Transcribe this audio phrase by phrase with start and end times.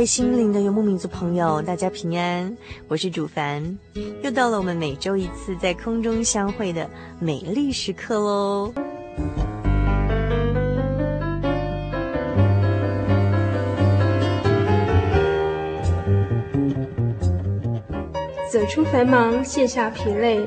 [0.00, 2.56] 位心灵的游牧民族朋友，大家平安，
[2.88, 3.78] 我是主凡，
[4.22, 8.72] 又到了我们每周一次在空中相会的美丽时刻喽。
[18.50, 20.40] 走出繁忙，卸下疲累，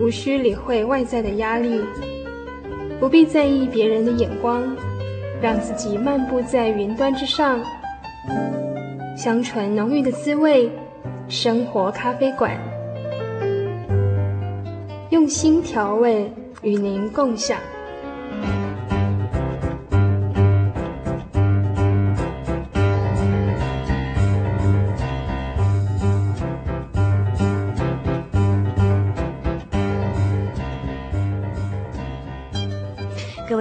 [0.00, 1.80] 无需理会外在的压力，
[3.00, 4.62] 不必在意别人的眼光，
[5.42, 7.60] 让自己漫步在云端之上。
[9.22, 10.70] 香醇浓郁的滋味，
[11.28, 12.58] 生活咖啡馆，
[15.10, 17.58] 用心调味，与您共享。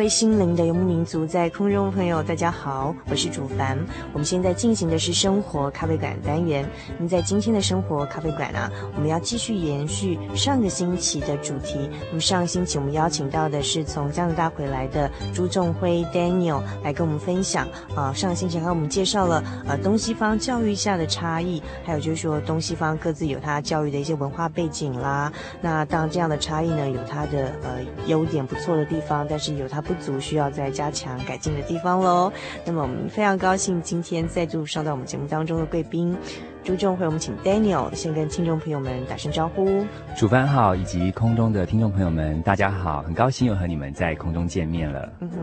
[0.10, 3.78] 心灵的游牧民族，在空中朋友，大家好，我是主凡。
[4.12, 6.68] 我们现在进行的是生活咖啡馆单元。
[6.98, 11.90] 那么在今天的生活咖啡馆啊，我们要继续延续上个星期的主题。
[12.08, 18.12] 那么上个星期我们邀请到的是从加拿大回来的朱仲辉 Daniel 来跟我们分享啊。
[18.12, 25.32] 上个星期和我们介绍了呃东西方教育下的差异，还有就是说东西方各自有它教育的一些文化背景啦。
[25.62, 29.84] 那当这样的差异呢，有它的呃优点不错的地方，但是有它。
[29.90, 32.32] 不足需要再加强改进的地方喽。
[32.66, 36.18] 那么我们非常高兴今天再度上到我们节目当中的贵宾。
[36.64, 39.84] 朱仲辉，我们请 Daniel 先跟听众朋友们打声招呼。
[40.16, 45.10] 主凡好，以及空中的听众朋友们，大家好，很高兴又和你们在空中见面了。
[45.22, 45.38] 嗯哼，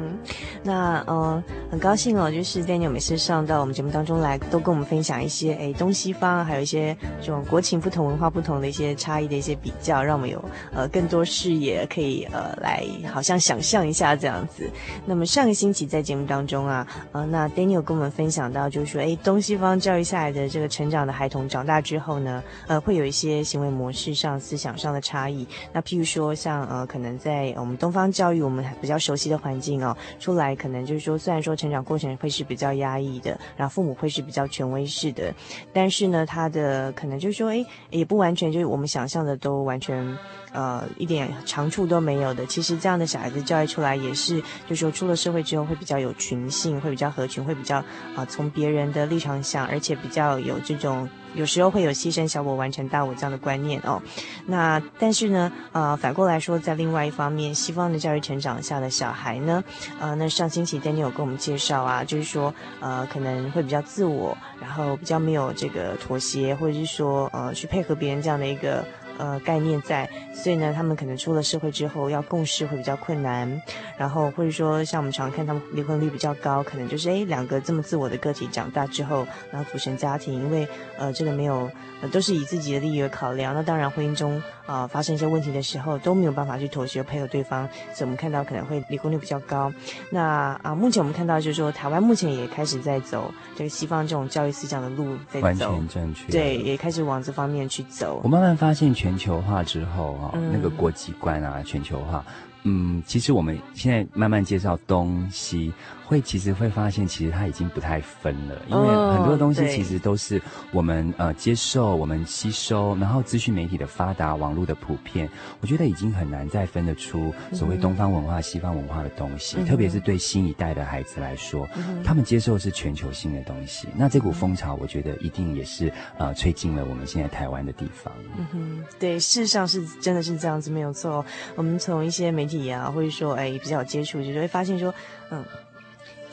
[0.63, 14.71] 那呃，很高兴哦，就是 Daniel 每次上到我们节目当中来，都跟我们分享一些哎东西方，还有一些这种国情不同、文化不同的一些差异的一些比较，让我们有呃更多视野可以呃来好像想象一下这样子。
[15.07, 21.17] 那么上个星期在节目当中啊，呃，那 Daniel 跟我们分享到，就是说哎东西方教育下来的这个成长的。
[21.17, 25.47] 孩童长大之后呢，呃，会有一些行为模式上、思想上的差异。
[25.73, 35.35] 那譬如说，像呃，可能在我们东方教育，我们比较熟悉的环境哦，出来可能就是说，虽然说成长过程会是比较压抑的，然后父母会是比较权威式的，
[35.73, 40.17] 但是呢，他的可能就是说，诶，也不完全就是我们想象的都完全。
[40.53, 42.47] 呃，一点长处都没有的。
[42.47, 47.77] 其实这样的小孩子教育出来也是，就是说出了社会之后会比较有群性，会比较合群，会比较
[48.15, 50.96] 啊、从别人的立场想，而且比较有这种
[51.35, 54.01] 有时候会有牺牲小我完成大我这样的观念哦。
[54.47, 59.63] 那但是呢，呃，反过来说，在另外一方面，西方的教育成长下的小孩呢，
[60.01, 68.85] 呃，那上星期丹尼有跟我们介绍啊，就是说呃可能会比较自我，然后比较没有这个妥协，或者是说呃去配合别人这样的一个。
[69.19, 73.63] 呃，概念在，所以呢，他们可能出了社会之后要共事会比较困难，
[73.97, 80.69] 然后或者说像我们常看他们离婚率比较高，可能就是诶两个这么自我的个体长大之后，然后组成家庭，因为
[80.99, 81.71] 呃这个没有
[82.03, 89.73] 呃都是以自己的利益为考量，那当然婚姻中啊、呃、发生一些问题的时候都没有办法去妥协配合对方，所以我们看到可能会离婚率比较高。
[90.11, 98.21] 那啊、呃，目前我们看到就是说台湾目前也开始在走这个西方这种教育思想的路在走，完全正确，对，也开始往这方面去走。
[98.25, 98.87] 我慢慢发现。
[98.97, 102.25] 全球化之后啊，那个国际观啊，全球化。
[102.63, 105.71] 嗯，其实我们现在慢慢介绍东西。
[106.07, 115.29] 会其实会发现，其实它已经不太分了，因为很多东西其实都是我们呃接受、我们吸收，然后资讯媒体的发达、网络的普遍，
[115.61, 119.57] 我觉得已经很难再分得出所谓东方文化、西方文化的东西。
[119.65, 121.69] 特别是对新一代的孩子来说，
[122.05, 123.89] 他们接受的是全球性的东西。
[123.97, 128.13] 那这股风潮，我觉得一定也是呃吹进了我们现在台湾的地方。
[128.39, 131.25] 嗯哼，对，事实上是真的是这样子，没有错。
[131.57, 134.95] 我们从一些媒体啊，或者说哎比较接触，就会发现说，
[135.31, 135.45] 嗯。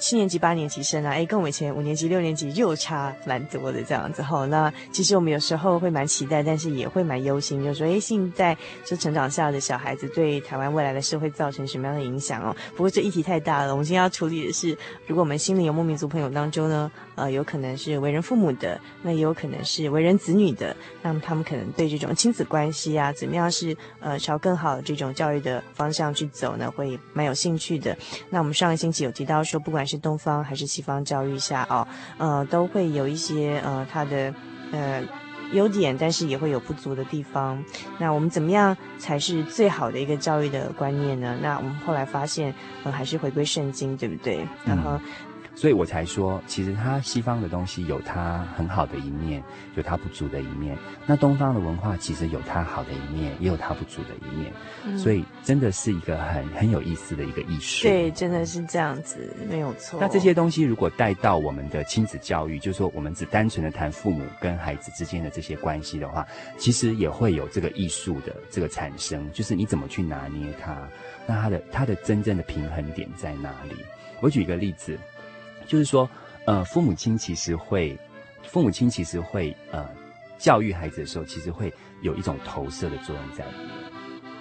[0.03, 4.45] 七年级、八年级生啊，哎，跟我们以前五年级、六年级又差蛮多的这样子哈。
[4.47, 12.53] 那其实我们有时候会蛮期待，但是也会蛮忧心，就是说，哎，现在这成长下的小孩子对台湾未来的社会造成什么样的影响哦？
[12.75, 14.77] 不过这议题太大了，我们今天要处理的是，
[15.07, 27.97] 如果我们心灵游牧民族朋友当中呢，呃，有可能是为人父母的，那也有可能是为人子女的，那么他们可能对这种亲子关系啊，怎么样是呃朝更好的这种教育的方向去走呢，会蛮有兴趣的。
[28.29, 31.87] 那我们上个星期有提到说，不管是是东方还是西方教育下哦，
[32.17, 34.33] 呃，都会有一些呃它的
[34.71, 35.03] 呃
[35.51, 37.63] 优点，但是也会有不足的地方。
[37.99, 41.37] 那我们怎么样才是最好的一个教育的观念呢？
[41.43, 42.51] 那我们后来发现，
[42.83, 44.47] 呃，还是回归圣经，对不对？
[44.65, 44.99] 然后。
[45.55, 49.41] 所以我才说，其实它西方的东西有它很好的一面，
[49.75, 50.75] 有它不足的一面。
[51.05, 54.51] 那东方的文化其实有它好的一面，也有它不足的一面。
[54.83, 57.87] 嗯、所以真的是一个很很有意思的一个艺术。
[57.87, 59.99] 对，真的是这样子，没有错。
[60.01, 66.25] 那这些东西如果带到我们的亲子教育，就是说我们只单纯的谈父母跟孩子之间的这些关系的话，
[66.57, 70.89] 其实也会有这个艺术的这个产生，就是你怎么去拿捏它，
[71.27, 73.75] 那它的它的真正的平衡点在哪里？
[74.19, 74.97] 我举一个例子。
[75.67, 76.09] 就是说，
[76.45, 77.97] 呃，父母亲其实会，
[78.43, 79.87] 父母亲其实会，呃，
[80.37, 83.69] 教育孩子的时候，其实会有一种投射的作用在里面。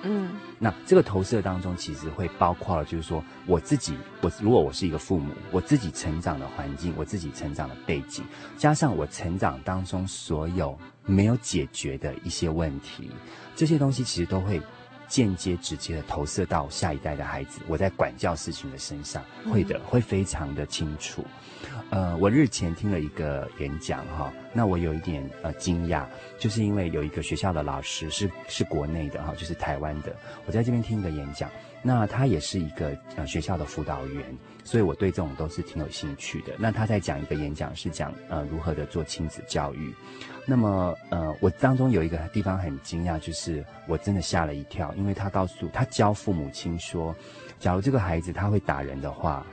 [0.04, 8.24] 嗯，那这个投射当中，其实会包括了，就是说，我自己，我如果我是一个父母，我自己成长的环境，我自己成长的背景，
[8.56, 13.10] 加上我成长当中所有没有解决的一些问题，
[13.54, 14.60] 这些东西其实都会。
[15.12, 19.22] 间接、直接的投射到下一代的孩子，我在管教事情的身上，
[19.52, 21.22] 会的，会非常的清楚。
[21.90, 26.06] 呃，我日前听了一个演讲哈，那我有一点呃惊讶，
[26.38, 30.16] 就是因为有一个学校的老师是是国内的哈，就是台湾的，
[30.46, 31.50] 我在这边听一个演讲，
[31.82, 34.24] 那他也是一个呃学校的辅导员，
[34.64, 36.52] 所以我对这种都是挺有兴趣的。
[36.58, 39.94] 那他在讲一个演讲，是讲呃如何的做亲子教育。
[40.44, 47.14] 那么，呃，我当中有一个地方很惊讶，就是我真的吓了一跳，因为他告诉他教父母亲说，
[47.60, 49.46] 假如这个孩子他会打人的话，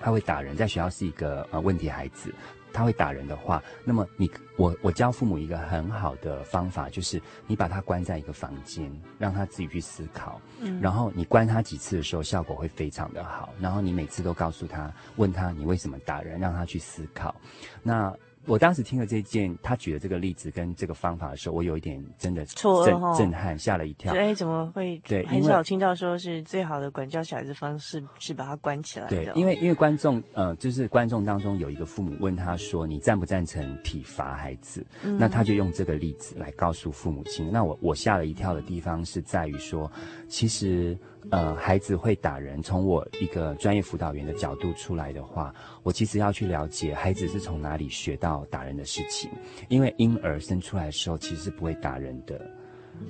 [0.00, 2.34] 他会打人，在学校是一个呃问题孩子，
[2.74, 17.34] 他会打人的话，那么你我我教父母一个很好的方法，就是你把他关在一个房间，让他自己去思考，嗯，然后你关他几次的时候，效果会非常的好，然后你每次都告诉他，问他你为什么打人，让他去思考，
[17.82, 18.12] 那。
[18.46, 22.72] 我当时听了这件他举的这个例子跟这个方法的时候，我有一点真的震
[23.16, 24.12] 震撼，吓了一跳。
[24.14, 24.98] 哎，怎么会？
[25.06, 29.24] 对，很少听到说是最好的管教小孩子方式是把他关起来的。
[29.24, 37.50] 对，因为因为观众呃，就是观众当中有一个父母问他说：“你赞不赞成体罚孩子？”嗯，那他就用这个例子来告诉父母亲。
[37.50, 39.90] 那我我吓了一跳的地方是在于说，
[40.28, 40.96] 其实。
[41.30, 42.62] 呃，孩子会打人。
[42.62, 49.30] 从我一个专业辅导员的角度出来的话，我其实要去了解孩子是从哪里学到打人的事情。
[49.68, 52.40] 因为婴儿生出来的时候其实是不会打人的，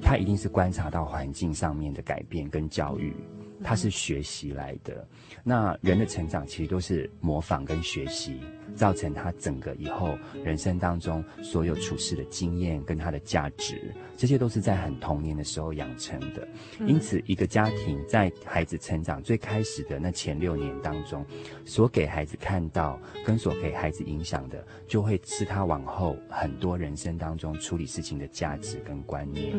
[0.01, 3.15] 他一定是观察到环境上面的改变跟教育，
[3.63, 5.07] 他是学习来的。
[5.43, 8.41] 那人的成长其实都是模仿跟学习。
[8.75, 16.47] 造成他整个以后人生当中所有处事的经验跟他的价值，这些都是在很童年的时候养成的。
[16.87, 21.25] 因此，一个家庭在孩子成长最开始的那前六年当中，
[21.65, 29.55] 所给孩子看到跟所给孩子影响的，就会是他往后很多人生当中处理事情的价值跟观念。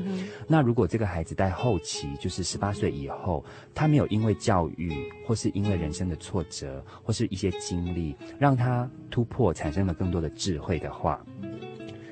[0.48, 3.44] 那如果这个孩子在后期，就是十八岁以后，
[3.74, 4.92] 他没有因为教育
[5.26, 11.24] 或是因为人生的挫折或是一些经历，让他突破产生了更多的智慧的话，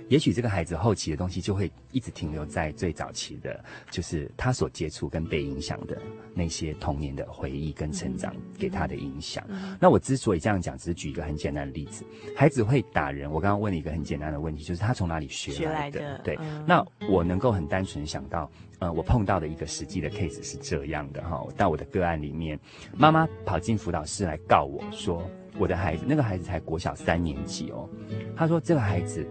[0.10, 6.00] 也许这个孩子后期的东西就会一直停留在最早期的，就是他所接触跟被影响的
[6.36, 9.44] 那些童年的回忆跟成长给他的影响。
[9.80, 13.32] 那我之所以这样讲，只是举一个很简单的例子：孩子会打人。
[13.32, 16.00] 我刚刚问了一个很简单的问题，就是他从哪里学来的？
[16.00, 21.44] 来的对，那我能够很单纯想到，呃，我碰到的一个实际的 case 是这样的哈。
[21.58, 22.60] 到我的个案里面，
[22.96, 25.28] 妈妈跑进辅导室来告我说。
[25.58, 27.88] 我的孩子，那个孩子才国小三年级哦。
[28.36, 29.28] 他说这个孩子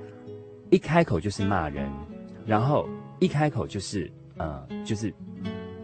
[0.71, 1.91] 一开口就是骂人，
[2.47, 2.89] 然后
[3.19, 5.13] 一开口就是呃，就是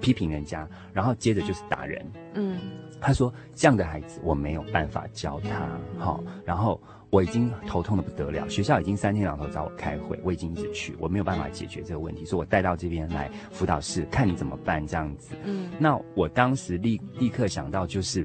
[0.01, 2.07] 批评人家，然后接着就是打人。
[2.35, 2.59] 嗯，
[3.01, 5.69] 他说这样的孩子我没有办法教他，
[5.99, 6.81] 好，然后
[7.11, 15.35] 我已经头痛的不得了，学校已经三天两头找我开会，我已经一直去，我没有办法解决这个问题，所以我带到这边来辅导室，看你怎么办这样子。
[15.45, 18.25] 嗯，那我当时立立刻想到就是。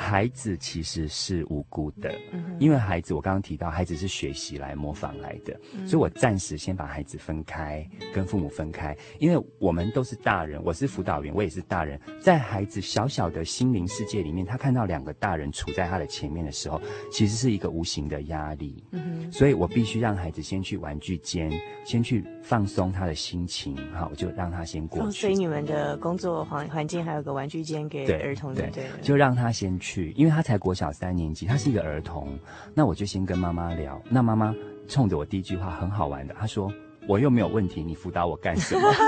[0.00, 2.14] 孩子其实是无辜的，
[2.60, 18.84] 因为孩子我刚刚提到，孩子是学习来模仿来的，所以我暂时先把孩子分开，跟父母分开，因为我们都是大人，我是辅导员，我也是大人，在孩子小小的心灵世界里面，他看到两个大人处在他的前面的时候，其实是一个无形的压力，
[19.32, 21.50] 所以我必须让孩子先去玩具间，
[21.84, 25.22] 先去放松他的心情，好，我就让他先过去。
[25.22, 29.87] 所以你们的工作环环境还有个玩具间给儿童的，对，就让他先去。
[29.88, 32.38] 去，因为他才国小三年级，他是一个儿童，
[32.74, 34.00] 那我就先跟妈妈聊。
[34.10, 34.54] 那妈妈
[34.86, 36.70] 冲着我第一句话很好玩的，她说
[37.08, 38.82] ：“我又没有问题，你辅导我干什么？”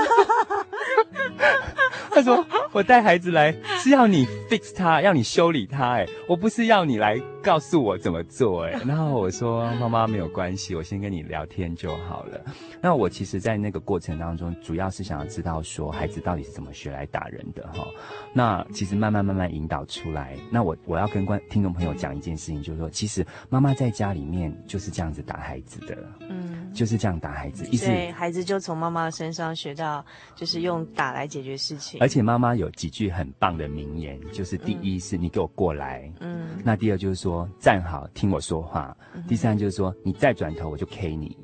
[2.09, 3.51] 他说：“我带孩子来
[3.83, 12.39] 是要你 fix 他，要你修理他，哎，我不是要你来告诉我怎么做，哎。”然后我说：“妈妈没有关系，我先跟你聊天就好了。”
[12.81, 17.85] 那我其实，在那个过程当中，主要是想要知道说孩子到底是怎么学来打人的哈。
[18.33, 20.35] 那其实慢慢慢慢引导出来。
[20.51, 25.97] 那我我要跟观听众朋友讲一件事情，就是说，其实妈妈在家里面就是这样子打孩子的，
[26.29, 30.03] 嗯，就是这样打孩子，所以孩子就从妈妈身上学到，
[30.35, 31.99] 就是用打来解决事情。
[32.01, 41.37] 而且妈妈有几句很棒的名言，就是第一是你给我过来，嗯，那第二就是说站好听我说话，嗯，第三就是说你再转头我就 K 你，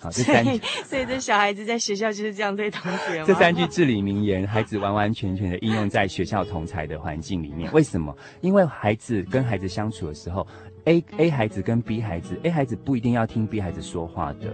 [0.00, 3.24] 好，这三句， 所以这小孩子在学校就是这样对同学？
[3.24, 7.72] 这三句至理名言，孩子完完全全的应用在学校同才的环境里面。
[7.72, 8.14] 为什么？
[8.40, 10.46] 因为孩子跟孩子相处的时候
[10.84, 14.52] ，A A 孩子跟 B 孩子，A 孩子不一定要听 B 孩子说话的。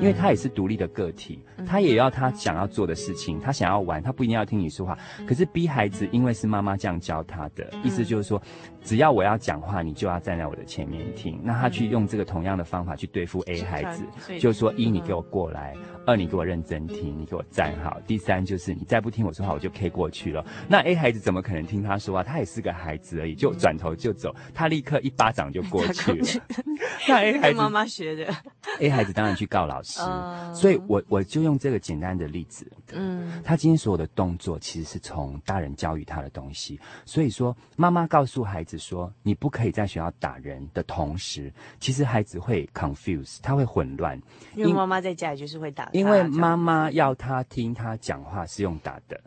[0.00, 4.96] 因为他也是独立的个体，他也要他想要做的事情，他想要玩，他不一定要听你说话。
[5.26, 8.40] 可是 B 孩子，因为是妈妈这样教他的，意思就是说，
[8.82, 11.40] 只要我要讲话，你就要站在我的前面听。
[11.42, 14.02] 那他去用这个同样的方法去对付 A 孩子，
[14.38, 15.74] 就是说一你给我过来，
[16.06, 20.44] 二你给我认真听，你给我站好，第三就是你再不听我说话，我就 K 过去了。
[20.68, 22.22] 那 A 孩子怎么可能听他说话？
[22.22, 26.26] 他也是个孩子而已，就转头就走，他立刻一巴掌就过去了。
[27.08, 28.34] 那 A 孩子妈妈学的，
[28.80, 44.20] A 孩子当然去告老师，uh, 所以我我就用这个简单的例子，嗯，他今天所有的动作其实是从大人教育他的东西，所以说妈妈告诉孩子说你不可以在学校打人的同时，其实孩子会 confuse，他会混乱，
[44.56, 49.20] 因为妈妈在家里就是会打，因为妈妈要他听他讲话是用打的，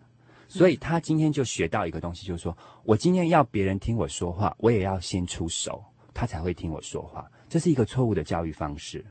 [0.49, 5.81] 所以他今天就学到一个东西，就是说我今天要别人听我说话，我也要先出手，
[6.13, 7.25] 他才会听我说话。
[7.47, 9.05] 这是一个错误的教育方式，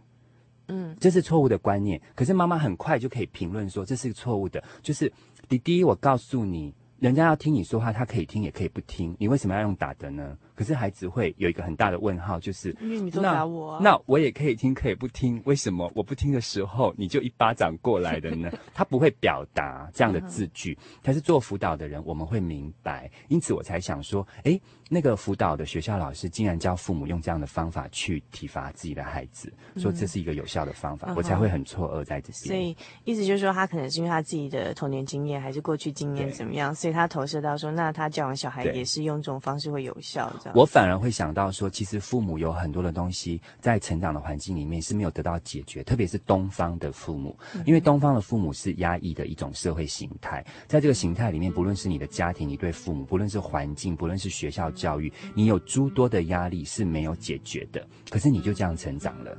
[0.69, 2.01] 嗯，这是错误的观念。
[2.15, 4.63] 可是妈妈很快就可以评论说，这是错误的。
[4.83, 5.13] 就是
[5.49, 9.15] 弟弟，我告诉你，人家要听你说话，他可以听，也可以不听。
[9.19, 10.37] 你为什么要用打的呢？
[10.63, 18.49] 可是孩子会有一个很大的问号，就是因为你都打我啊，那，那我也可以听，可以不听，为什么我不听的时候你就一巴掌过来的呢？
[18.73, 23.11] 他不会表达这样的字句，他是做辅导的人，我们会明白。
[23.27, 24.57] 因此我才想说，哎，
[24.89, 32.35] 那个辅导的学校老师竟然教父母用这样的方法去体罚自己的孩子，说这是一个有效的方法，嗯、我才会很错愕在这边。
[32.35, 40.33] 所以意思就是说，他可能是因为他自己的童年经验还是过去经验怎么样，所以他投射到说，那他教完小孩也是用这种方式会有效。
[40.55, 57.83] 我反而会想到说，其实父母有很多的东西在成长的环境里面是没有得到解决，特别是东方的父母，因为东方的父母是压抑的一种社会形态，在这个形态里面，不论是你的家庭，你对父母，不论是环境，不论是学校教育，你有诸多的压力是没有解决的。
[58.11, 59.35] 可是你就这样成长了，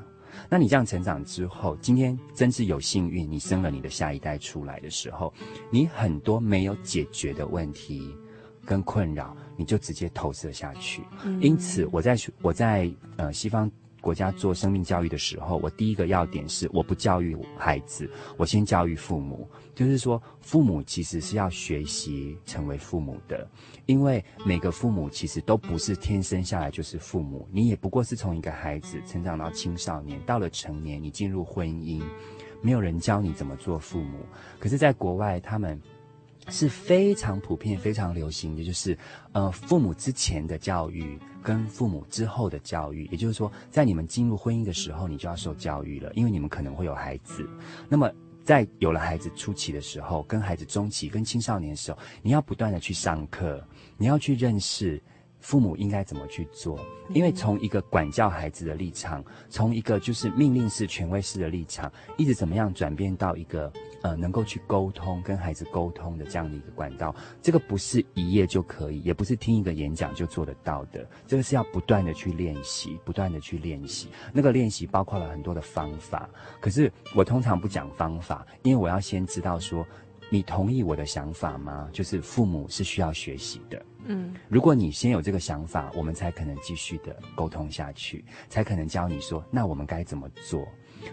[0.50, 5.32] 那你这样成长之后，今天真是有幸运，你生了你的下一代出来的时候，
[5.70, 8.16] 你很多没有解决的问题
[8.66, 9.36] 跟困扰。
[9.56, 11.04] 你就直接投射下去，
[11.40, 13.70] 因此我在我在呃西方
[14.02, 23.48] 国家做生命教育的时候，我第一个要点是我不教育孩子，我先教育父母，就是说父母其实是要学习成为父母的，
[23.86, 32.02] 因为每个父母其实都不是天生下来就是父母，你也不过是从一个孩子成长到青少年，到了成年，你进入婚姻，
[32.60, 34.18] 没有人教你怎么做父母，
[34.60, 35.80] 可是在国外他们。
[36.50, 38.98] 是非常普遍、非常流行的，就是，
[39.32, 47.48] 呃，父母之前的教育跟父母之后的教育，也就是说，在你们进入婚姻的时候，你就要受教育了，因为你们可能会有孩子。
[47.88, 48.12] 那么，
[48.44, 53.66] 在有了孩子初期的时候，跟孩子中期、跟青少年的时候，你要不断的去上课，
[53.98, 55.02] 你要去认识
[55.44, 63.72] 父母应该怎么去做，因为从一个管教孩子的立场，从一个就是命令式、权威式的立场，一直怎么样转变到一个。
[64.04, 67.16] 呃能够去沟通，跟孩子沟通的这样的一个管道。
[67.42, 71.08] 这个不是一夜就可以，也不是听一个演讲就做得到的。
[71.26, 74.10] 这个是要不断的去练习，不断的去练习。
[74.34, 79.88] 那个练习包括了很多的方法，可是我通常不讲方法，因为我要先知道说，
[80.30, 81.90] 你同意我的想法吗？
[81.94, 83.86] 就是父母是需要学习的。
[84.06, 90.68] 嗯，如果你先有这个想法，我们才可能继续的沟通下去，才可能教你说，那我们该怎么做。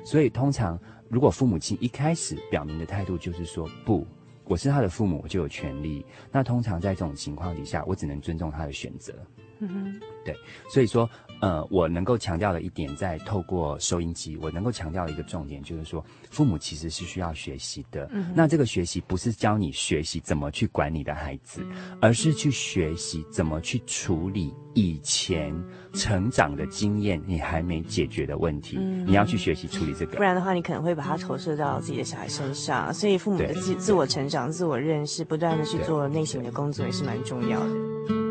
[0.05, 4.07] 所以通常，如果父母亲一开始表明的态度就是说不，
[4.45, 6.05] 我是他的父母，我就有权利。
[6.33, 9.15] 那通常在这种情况底下，我只能尊重他的选择。
[9.61, 10.35] 嗯哼，对，
[10.71, 11.09] 所以说，
[11.41, 18.09] 呃，我能够强调的一点，在透过收音机，我能够强调的一个重点，就是说，父母其实是需要学习的。
[18.13, 21.65] 嗯，那这个学习不是教你学习怎么去管你的孩子，
[22.01, 25.55] 而是去学习怎么去处理以前
[25.95, 28.77] 成长的经验，你还没解决的问题。
[28.79, 32.93] 嗯，你要去学习处理这个，不然的话，你可能会把它投射到自己的小孩身上。
[32.93, 38.30] 所以，父母的自自我成长、自我认识，不断的去做内心的工作，也是蛮重要的。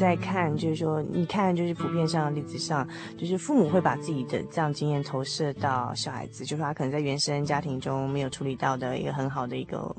[0.00, 2.88] 在看，就是说，你看，就是普遍上的例子上，
[3.18, 9.94] 就是父母会把自己的这样经验投射到小孩子，就是他可能在原生家庭中没有处理到的一个很好的一个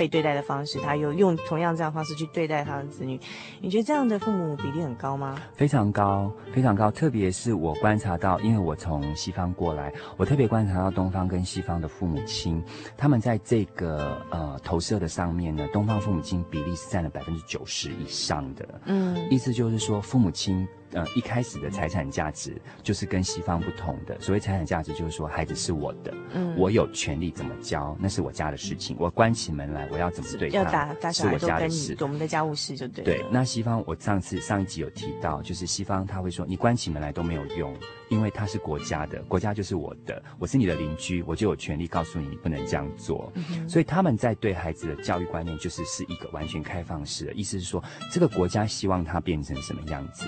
[0.00, 3.20] 被对待的方式，他又用同样这样的方式去对待他的子女。
[3.60, 5.38] 你觉得这样的父母比例很高吗？
[5.54, 6.90] 非常高，非常高。
[6.90, 12.64] 特别是我观察到，因为我从西方过来，我特别观察到东方跟西方的父母亲，
[12.96, 18.40] 他们在这个呃投射的上面呢，东方父母亲比例是占了百分之九十以上。
[18.54, 24.18] 的，嗯，意思就是说，父母亲，呃，一开始的财产价值就是跟西方不同的。
[24.20, 28.96] 所谓财产价值，就是说，孩子是我的，嗯，我有权利怎么教，那是我家的事情。
[28.98, 33.04] 我关起门来，我要怎么对他，要打打是我家的事，我们的家务事就对。
[33.04, 37.74] 对，那西方，我上次上一集有提到，就是西方他会说，你关起门来都没有用，
[38.08, 43.32] 因为他是国家的，国家就是我的，我是你的邻居，我就有权利告诉你，你不能这样做。
[43.34, 50.26] 嗯，所以他们在对孩子的教育观念，就是是一个完全开放式的，意思是说，这个国家希望他变成什么样子。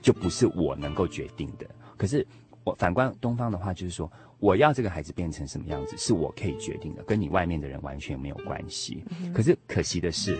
[0.00, 1.66] 就不是我能够决定的。
[1.96, 2.26] 可是
[2.64, 9.04] 我反观东方的话，就是说我要这个孩子变成什么样子，是我可以决定的，跟你外面的人完全没有关系。
[9.34, 10.38] 可是可惜的是。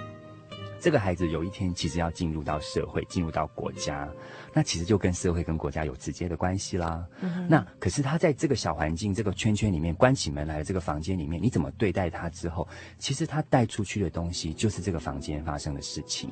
[0.82, 4.08] 这个孩子有一天其实要进入到社会，进入到国家，
[4.52, 7.06] 那其实就跟社会跟国家有直接的关系啦。
[7.20, 12.66] 嗯、那可是他在这个小环境、这个圈圈里面，关起门来的这个房间里面，你怎么对待他之后，
[12.98, 16.30] 其实他带出去的东西就是这个房间发生的事情。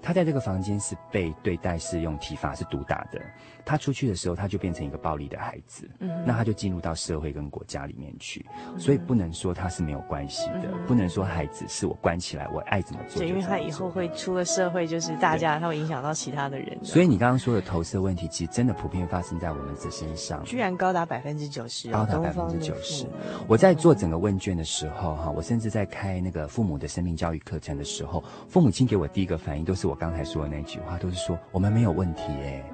[0.00, 3.20] 他在这个房间是被对待，是用体罚是毒打的。
[3.64, 5.88] 他出去的时候，他就变成一个暴力的孩子。
[5.98, 8.44] 嗯，那他就进入到社会跟国家里面去。
[8.66, 13.28] 嗯、所以不能说他是没有关系的，嗯、不能说孩子是我关起来，我爱怎么做就怎么做。
[13.28, 13.90] 因为他以后。
[13.90, 16.78] 会出了社会，就是大家，他会影响到其他的人。
[16.84, 23.06] 所以你刚刚说的投射问题，其实真的普遍发生在我们自身上，居然高达百分之九十，高达百分之九十。
[23.46, 32.64] 我在做整个问卷的时候，哈，我甚至在开那个父母的生命教育课程的时候，父母亲给我第一个反应都是我刚才说的那句话，都是说我们没有问题，哎，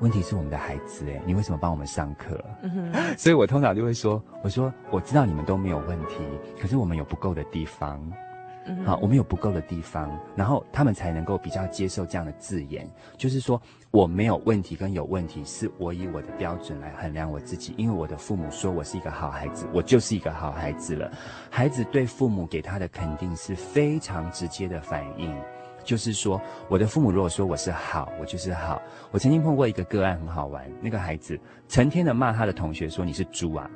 [0.00, 2.42] 问题是我们的孩子，哎，你为什么帮我们上课？
[2.62, 2.92] 嗯。
[3.16, 6.16] 所以我通常就会说，我说我知道你们都没有问题，
[6.60, 8.00] 可是我们有不够的地方。
[8.84, 21.10] 好，我们有不够的地方，然后他们才能够比较接受这样的字眼，就是说我没有问题跟有问题，是我以我的标准来衡量我自己，因为我的父母说我是一个好孩子，我就是一个好孩子了。
[21.50, 25.32] 孩子对父母给他的肯定是非常直接的反应，
[25.84, 28.82] 就是说我的父母如果说我是好，我就是好。
[29.12, 33.70] 我曾经碰过一个个案很好玩，那个孩子成天的骂他的同学说，你是猪啊。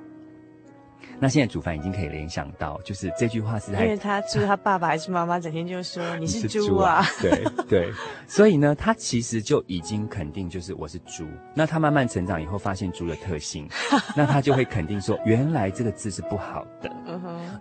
[1.20, 7.92] 那现在主凡已经可以联想到，就是这句话是在，因为他猪他爸爸还是妈妈，整天就说 你是猪啊，对对，
[8.26, 11.26] 所以呢，他其实就已经肯定就是我是猪。
[11.54, 13.68] 那他慢慢成长以后，发现猪的特性，
[14.16, 16.90] 那他就会肯定说，原来这个字是不好的，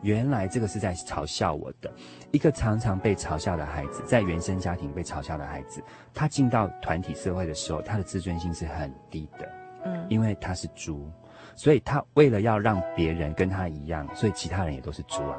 [0.01, 1.91] 原来这个是在嘲笑我的。
[2.31, 9.51] 一个常常被嘲笑的孩子，在原生家庭被嘲笑的孩子，他进到团体社会的时候，他的自尊心是很低的，
[9.83, 11.11] 嗯，因为他是猪。
[11.59, 15.37] 所以他为了要让别人跟他一样，所以其他人也都是猪啊。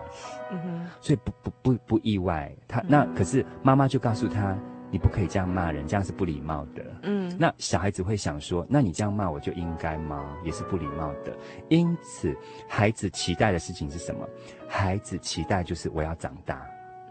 [0.51, 0.87] 嗯哼。
[1.01, 4.55] 所以不不不不意外，他那可是妈妈就告诉他，
[4.91, 6.85] 你不可以这样骂人，这样是不礼貌的。
[7.05, 10.37] 嗯，那小孩子会想说，那你这样骂我就应该吗？
[10.45, 11.35] 也是不礼貌的。
[11.71, 12.37] 因此，
[12.69, 14.29] 孩子期待的事情是什么？
[14.69, 16.61] 孩子期待就是我要长大，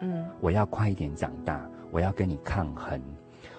[0.01, 3.01] 嗯，我要快一点长大，我要跟你抗衡。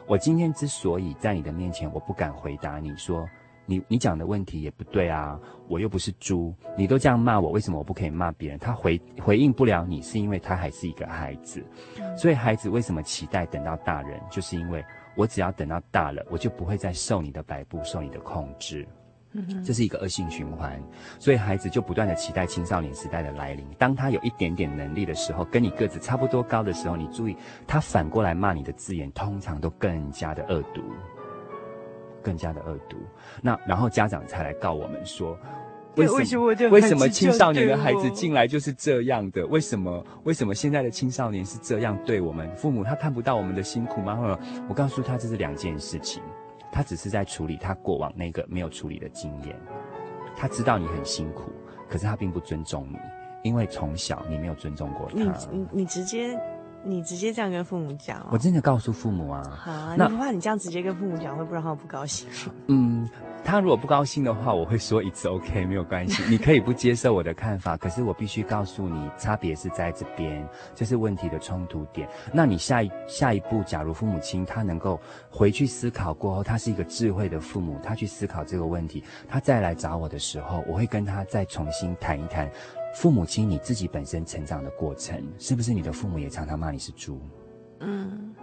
[0.07, 3.29] 我今天之所以在你的面前，我不敢回答你说。
[3.71, 8.59] 你你讲的问题也不对啊，我又不是猪，你都这样骂我，为什么我不可以骂别人？
[8.59, 11.65] 他回回应不了你，是因为他还是一个孩子，
[12.17, 14.21] 所以孩子为什么期待等到大人？
[14.29, 14.85] 就是因为
[15.17, 18.85] 我只要等到大了，我就不会再受你的摆布，受你的控制，
[19.65, 20.83] 这是一个恶性循环，
[21.21, 23.65] 所以孩子就不断的期待青少年时代的来临。
[23.79, 27.37] 当他有一点点能力的时候，跟你个子差不多高的时候，你注意，
[27.69, 30.83] 他反过来骂你的字眼，通常都更加的恶毒。
[32.23, 32.97] 更加的恶毒，
[33.43, 35.37] 那然后家长才来告我们说，
[35.97, 39.47] 为什么，为什么，为什么青少年的孩子进来就是这样的？
[39.47, 42.85] 为什么为什么现在的青少年是这样对我们父母？
[42.85, 44.39] 他看不到我们的辛苦吗？
[44.69, 46.23] 我告诉他这是两件事情，
[46.71, 49.57] 他只是在处理他过往那个没有处理的经验。
[50.37, 51.51] 他知道你很辛苦，
[51.89, 52.99] 可是他并不尊重你，
[53.43, 55.17] 因为从小你没有尊重过他。
[55.17, 56.39] 你你你直接。
[56.83, 58.29] 你直接这样跟父母讲哦？
[58.33, 59.43] 我真的告诉父母啊。
[59.63, 62.29] 好啊，那不怕你这样直接跟父母讲，会不会让他不高兴？
[62.69, 63.09] 嗯，
[63.45, 72.09] 他如果不高兴的话，我会说 It's OK，没有关系， 你可以不接受我的看法，可是我必须告诉你，差别是在这边，这是问题的冲突点。
[72.33, 74.99] 那你下一下一步，假如父母亲他能够
[75.31, 82.51] 回去思考过后，他是一个智慧的父母，他去思考这个问题，他再来找我的时候，我会跟他再重新谈一谈。
[82.95, 87.21] 父母亲，你自己本身成长的过程，是不是你的父母也常常骂你是猪？
[87.79, 88.35] 嗯，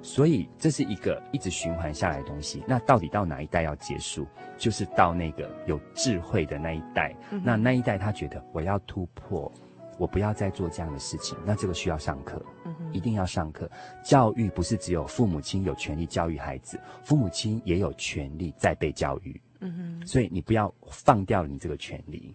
[0.00, 2.62] 所以这是一个一直循环下来的东西。
[2.66, 4.26] 那到底到哪一代要结束？
[4.56, 7.14] 就是到那个有智慧的那一代。
[7.30, 9.52] 嗯、那那一代他觉得我要突破，
[9.98, 11.36] 我不要再做这样的事情。
[11.44, 13.70] 那这个需要上课，嗯、一定要上课。
[14.02, 19.38] 教育不是只有父母亲有权利教育孩子，父母亲也有权利再被教育。
[19.60, 22.34] 嗯哼，所以你不要放掉你这个权利。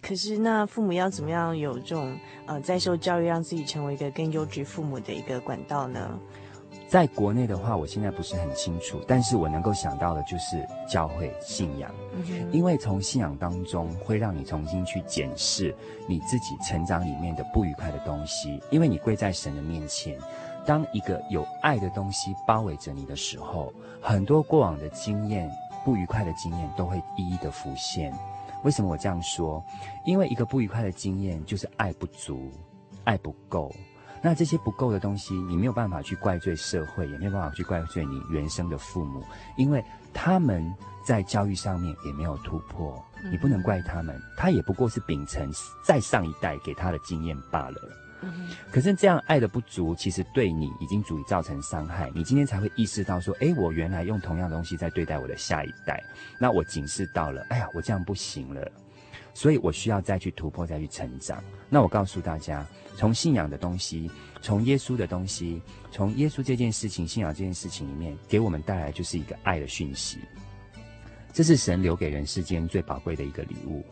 [0.00, 6.18] 可是，那父母要怎么样有这种呃在受教育，让自己成为一个更优质父母的一个管道呢？
[6.88, 15.74] 在国内的话，我现在不是很清楚，但是我能够想到的就是教会信仰，嗯，因为从信仰当中会让你重新去检视
[16.08, 20.18] 你自己成长里面的不愉快的东西，因为你跪在神的面前，
[20.64, 25.50] 当一个有爱的东西包围着你的时候，很多过往的经验、
[25.84, 28.14] 不愉快的经验都会一一的浮现。
[28.64, 29.64] 为什么我这样说？
[30.04, 32.50] 因为一个不愉快的经验就是爱不足、
[33.04, 33.72] 爱不够。
[34.20, 39.22] 那这些不够的东西，你没有办法去怪罪社会，也没有办法去怪罪你原生的父母，
[39.56, 40.74] 因为他们
[41.06, 43.00] 在教育上面也没有突破。
[43.30, 45.48] 你不能怪他们，他也不过是秉承
[45.84, 48.07] 再上一代给他的经验罢了。
[48.70, 52.10] 可是这样爱的不足，其实对你已经足以造成伤害。
[52.14, 56.02] 你今天才会意识到说，哎，我原来用同样的东西在对待我的下一代。
[56.38, 58.70] 那我警示到了，哎呀，我这样不行了，
[59.34, 61.42] 所以我需要再去突破，再去成长。
[61.68, 64.10] 那我告诉大家，从信仰的东西，
[64.42, 70.18] 从耶稣的东西，从耶稣这件事情、信仰这件事情里面，给我们带来就是一个爱的讯息。
[71.32, 73.84] 这是神留给人世间最宝贵的一个礼物，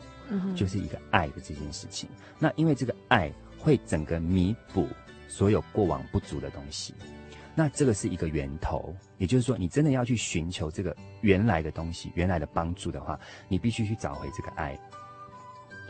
[0.53, 2.09] 就是一个爱的这件事情。
[2.37, 3.31] 那因为这个爱。
[3.67, 4.87] 会整个弥补
[5.27, 6.93] 所有过往不足的东西，
[7.53, 14.79] 那这个是一个源头，也就是说，你真的要去寻求这个原来的东西、原来的帮助的话，你必须去找回这个爱。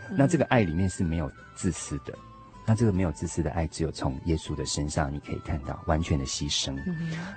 [0.09, 2.17] 那这个爱里面是没有自私的，
[2.65, 6.75] 那这个没有自私的爱，只有从耶稣的身上你可以看到完全的牺牲。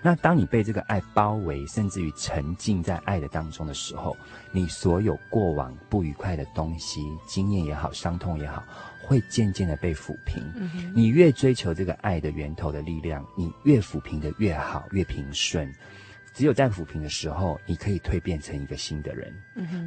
[0.03, 4.17] 那当你被这个爱包围，甚至于沉浸在爱的当中的时候，
[4.53, 8.65] 你所有过往不愉快的东西、经验也好、伤痛也好。
[9.11, 10.41] 会渐渐的被抚平。
[10.95, 15.69] 你越追求这个爱的源头的力量，你越抚平的越好，越平顺。
[16.33, 19.35] 只有在抚平的时候，你可以蜕变成一个新的人。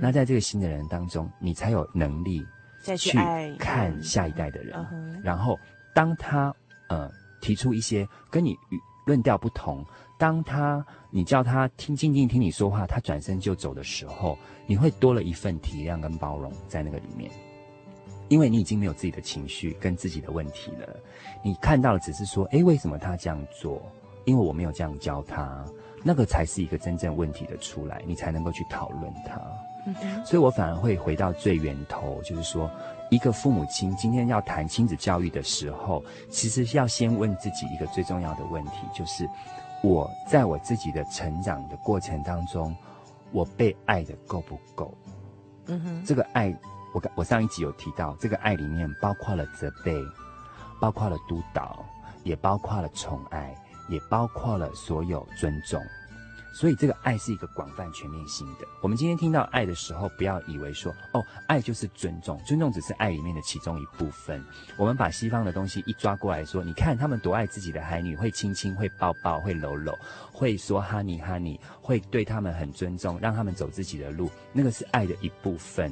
[0.01, 2.45] 那在这个新的人当中，你才有能力
[2.81, 3.17] 再去
[3.57, 4.75] 看下一代的人。
[5.23, 5.57] 然后，
[5.95, 6.53] 当他
[6.89, 7.09] 呃
[7.39, 8.57] 提出一些跟你
[9.05, 9.85] 论调不同，
[10.19, 17.31] 当他你叫他听静静听你说话，他转身就走的时候，你会多了一份体谅跟包容在那个里面。
[18.29, 20.87] 因为你已经没有自己的情绪跟自己的问题了，
[21.43, 23.81] 你看到的只是说，诶，为什么他这样做？
[24.25, 25.65] 因为我没有这样教他，
[26.01, 29.41] 那个才是一个真正问题的出来，你才能够去讨论他。
[29.85, 30.25] 嗯。
[30.25, 32.71] 所以我反而会回到最源头，就是说，
[33.11, 39.27] 一个父母亲今天要谈亲子教育的时候，其实要先问自己一个最重要的问题，就是
[39.83, 42.73] 我在我自己的成长的过程当中，
[43.33, 44.93] 我被爱的够不够？
[45.65, 46.57] 嗯哼，这个爱。
[46.93, 50.01] 我我上一集有提到，这个爱里面包括了责备，
[50.79, 51.83] 包括了督导，
[52.23, 53.53] 也包括了宠爱，
[53.89, 55.81] 也包括了所有尊重。
[56.55, 58.67] 所以这个爱是一个广泛全面性的。
[58.79, 64.39] 我们今天听到爱的时候，不要以为说哦，爱就是尊重，尊重只是爱里面的其中一部分。
[64.77, 69.97] 我们把西方的东西一抓过来说，你看他们多爱自己的孩女，会亲亲，会抱抱，会搂搂，
[70.31, 75.91] 会说 honey honey，会对他们很尊重，让他们走自己的路，那个是爱的一部分。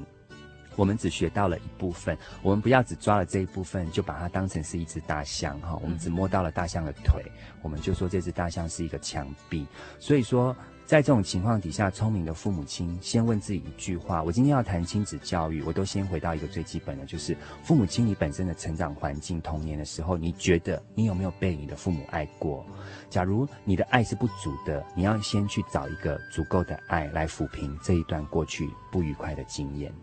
[0.76, 5.78] 我们只学到了一部分，我们不要只抓了这一部分，就把它当成是一只大象哈。
[5.82, 7.24] 我们只摸到了大象的腿，
[7.62, 9.66] 我们就说这只大象是一个墙壁。
[10.00, 10.56] 所以说，
[10.86, 22.66] 在这种情况底下，聪明的父母亲先问自己一句话：我今天要谈亲子教育，我都先回到一个最基本的，就是父母亲你本身的成长环境，童年的时候，你觉得你有没有被你的父母爱过？
[23.10, 29.94] 假如你的爱是不足的，你要先去找一个足够的爱来抚平这一段过去不愉快的经验。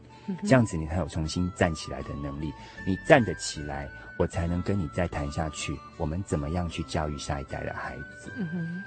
[0.42, 2.52] 这样子你才有重新站起来的能力，
[2.86, 5.78] 你站得起来，我才能跟你再谈下去。
[5.96, 8.32] 我们怎么样去教育下一代的孩子？
[8.36, 8.84] 嗯哼，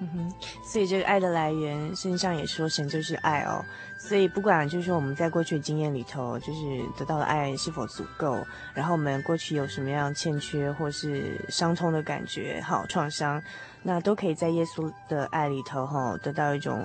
[0.00, 0.23] 嗯哼。
[0.62, 3.64] 所以这个爱的来源，圣经上也说神就是爱哦。
[3.96, 13.42] 所以不管就是说我们在过去的经验里头，就是得到的爱是否足够，然后我们过去有什么样欠缺或是伤痛的感觉，好创伤。
[13.86, 16.82] 那都可以在耶稣的爱里头，哈，得到一种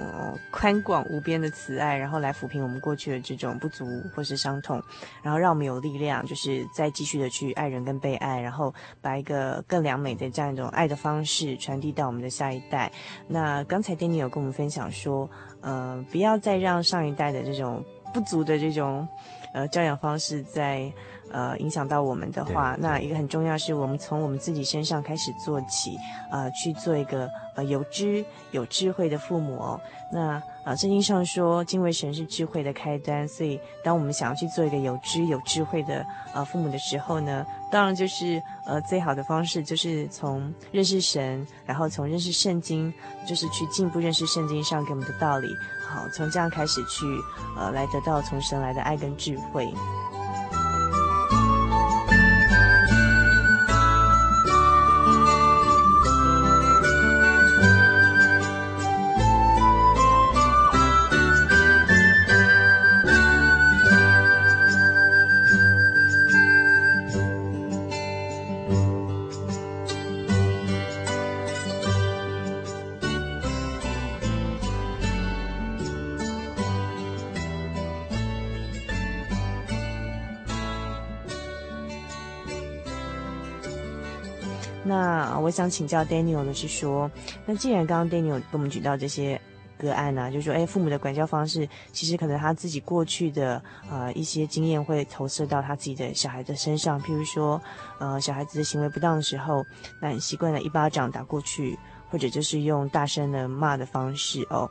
[0.52, 4.84] 宽广无边的慈爱，然后来抚平我们过去的这种不足或是伤痛，
[5.24, 12.92] 然后让我们有力量，就是再继续的去爱人跟被爱，然后把一个更良美的这样一种爱的方式传递到我们的下一代。
[13.30, 15.30] 那刚才 Danny 有跟我们分享说，
[15.62, 19.08] 呃，不要再让上一代的这种不足的这种，
[19.54, 20.92] 呃，教养方式在。
[21.32, 25.96] 呃，影响到我们的话，那一个很重要是我们从我们自己身上开始做起，
[26.32, 29.80] 呃，去做一个呃有知有智慧的父母哦。
[30.12, 42.94] 那呃，圣经上说敬畏神是智慧的开端，所以当我们想要去做一个有知有智慧的呃父母的时候呢，当然就是呃最好的方式就是从认识神，然后从认识圣经，
[43.28, 45.48] 就是去进一步认识圣经上给我们的道理，
[45.88, 47.06] 好，从这样开始去
[47.58, 49.72] 呃来得到从神来的爱跟智慧。
[85.60, 87.12] 想请教 Daniel 的是说，
[87.46, 89.40] 那既然刚刚 Daniel 给我们举到这些
[89.78, 97.62] 个案呢、啊，就是说，哎，父母的管教方式，其实可能他自己过去的呃一些经验会投射到他自己的小孩的身上，譬如说，
[98.00, 99.66] 呃，小孩子的行为不当的时候，
[100.02, 101.78] 那你习惯了一巴掌打过去，
[102.10, 104.70] 或者就是用大声的骂的方式哦。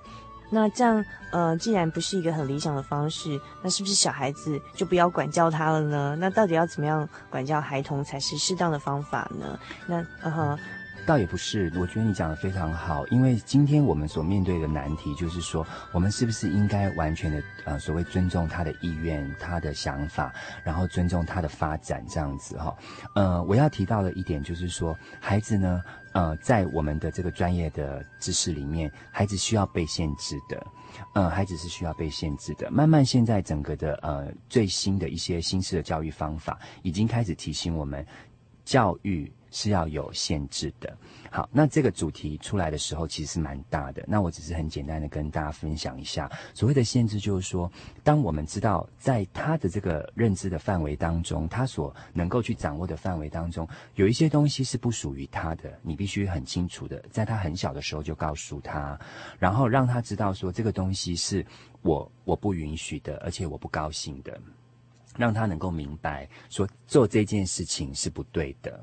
[0.51, 6.16] 那这样，呃，既然不是一个很理想的方式，那是不是小孩子就不要管教他了呢？
[6.18, 9.61] 那到底要怎么样管教孩童才是适当的方法呢？
[9.87, 10.59] 那，嗯哼。
[11.09, 20.31] 倒也不是，我觉得你讲得非常好，因为今天我们所面对的难题就是说，我们是不是应该完全的呃所谓尊重他的意愿、他的想法，
[20.62, 22.77] 然后尊重他的发展这样子哈？
[23.14, 30.66] 呃，我要提到的一点就是说，孩子呢，呃，在我们的这个专业的知识里面，孩子需要被限制的，
[31.14, 32.71] 呃，孩子是需要被限制的。
[32.71, 38.07] 慢慢现在整个的呃最新的一些新式的教育方法，已经开始提醒我们
[38.62, 39.33] 教育。
[39.51, 40.97] 是要有限制的。
[41.31, 44.03] 好，那这个主题出来的时候，其实蛮大的。
[44.09, 47.71] 那我只是很简单的跟大家分享一下，所谓的限制，就是说，
[48.03, 58.99] 当我们知道在他的这个认知的范围当中，他所能够去掌握的范围当中，有一些东西是不属于他的，你必须很清楚的，在他很小的时候就告诉他，
[59.39, 61.45] 然后让他知道说，这个东西是
[61.83, 64.41] 我我不允许的，而且我不高兴的，
[65.19, 68.81] 让他能够明白说，做这件事情是不对的。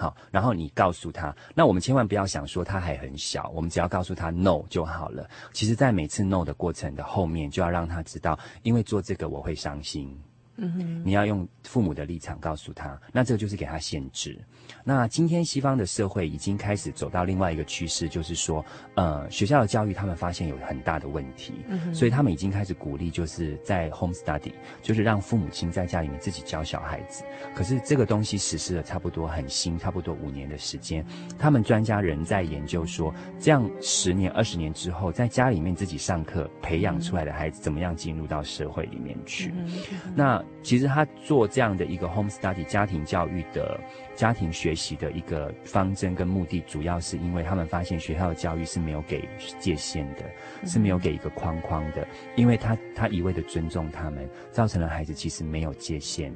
[0.00, 5.28] 好，然后你告诉他，那我们千万不要想说他还很小，我们只要告诉他 no 就好了。
[5.52, 10.16] 其实，在每次 no 的过程的后面，就要让他知道，因为做这个我会伤心。
[10.58, 14.38] 嗯哼，你要用父母的立场告诉他，那这个就是给他限制。
[14.84, 27.24] 那今天西方的社会已经开始走到另外一个趋势，就是说，呃，学校的教育他们发现有很大的问题，嗯，所以他们已经开始鼓励，就是在 home study，就是让父母亲在家里面自己教小孩子。
[27.54, 31.04] 可是这个东西实施了差不多很新，差不多五年的时间，
[31.38, 39.52] 他们专家仍在研究说，这样十年、二十年之后，在家里面自己上课培养出来的孩子，怎么样进入到社会里面去？
[39.56, 39.70] 嗯，
[40.14, 43.80] 那其实他做这样的一个 home study 家庭教育的
[44.14, 49.26] 家庭学习的一个方针跟目的，主要是因为他们发现学校的教育是没有给
[49.58, 50.24] 界限的，
[50.66, 52.06] 是没有给一个框框的，
[52.36, 56.32] 因为他他一味的尊重他们，造成了孩子其实没有界限。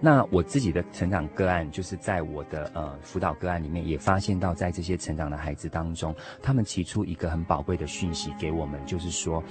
[0.00, 9.42] 那我自己的成长个案，就是在我的呃辅导个案里面，也发现到在这些成长的孩子当中，他们提出一个很宝贵的讯息给我们，就是说，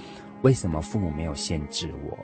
[0.42, 2.16] 为什么父母没有限制我？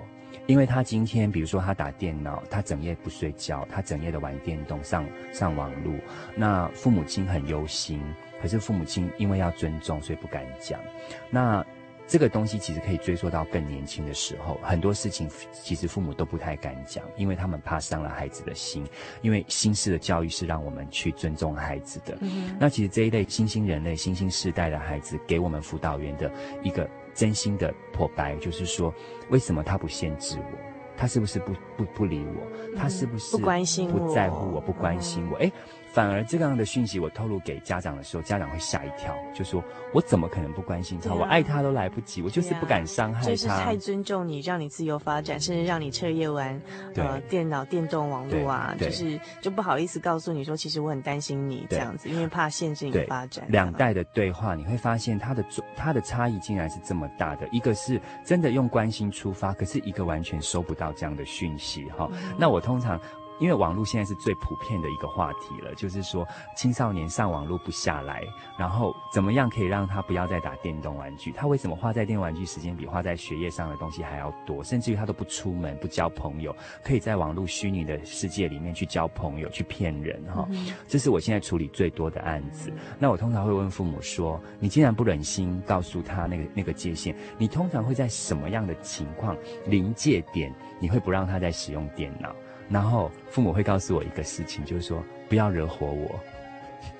[0.48, 5.92] 因为他今天，比如说他打电脑，他整夜不睡觉，他整夜的玩电动、上上网路，
[6.34, 8.02] 那父母亲很忧心，
[8.40, 10.80] 可是父母亲因为要尊重，所以不敢讲。
[11.28, 11.62] 那
[12.06, 18.86] 这个东西其实可以追溯到更年轻的时候，很多事情其实父母都不太敢讲，因为他们怕伤了孩子的心。
[19.20, 22.16] 因为新式的教育是让我们去尊重孩子的。
[22.22, 26.32] 嗯、那其实这一类新兴人类、新兴世代的孩子，给我们辅导员的
[26.62, 28.94] 一个真心的剖白，就是说，
[29.28, 30.58] 为什么他不限制我？
[30.96, 32.76] 他是不是不不不理我？
[32.76, 33.98] 他是不是不关心我？
[33.98, 34.60] 不在乎我？
[34.60, 35.36] 不关心我？
[35.38, 35.50] 哎。
[35.98, 39.60] 反而这样的讯息我透露给家长的时候，家长会吓一跳，就说
[39.92, 41.10] ：“我怎么可能不关心他？
[41.10, 46.62] 啊、我爱他都来不及，我就是不敢伤害他。”就是太尊重你，让你自由发展，甚至让你彻夜玩
[46.94, 53.44] 呃电脑、电动网络啊，就是就不好意思告诉你说，其实我很担心你这样子，因为怕限制你的发展。
[53.48, 62.08] 两代的对话，你会发现他的他的差异竟然是这么大的，一个是真的用关心出发，可是一个完全收不到这样的讯息哈。
[62.12, 63.00] 嗯、那我通常。
[63.38, 68.22] 因为网络现在是最普遍的一个话题了，就是说青少年上网络不下来，
[68.58, 71.32] 然后怎么样可以让他不要再打电动玩具？
[71.32, 74.62] 他为什么花在电动玩具时间比花在学业上的东西还要多？
[74.64, 80.46] 甚至于他都不出门，不交朋友，可以在网络虚拟的世界里面去交朋友，去骗人哈。
[80.50, 82.72] 嗯、这是我现在处理最多的案子。
[82.98, 92.34] 那我通常会问父母说：“你既然不忍心告诉他那个那个界限，你通常会在什么样的情况临界点，你会不让他再使用电脑？”
[92.68, 96.20] 然后父母会告诉我一个事情，就是说不要惹火我。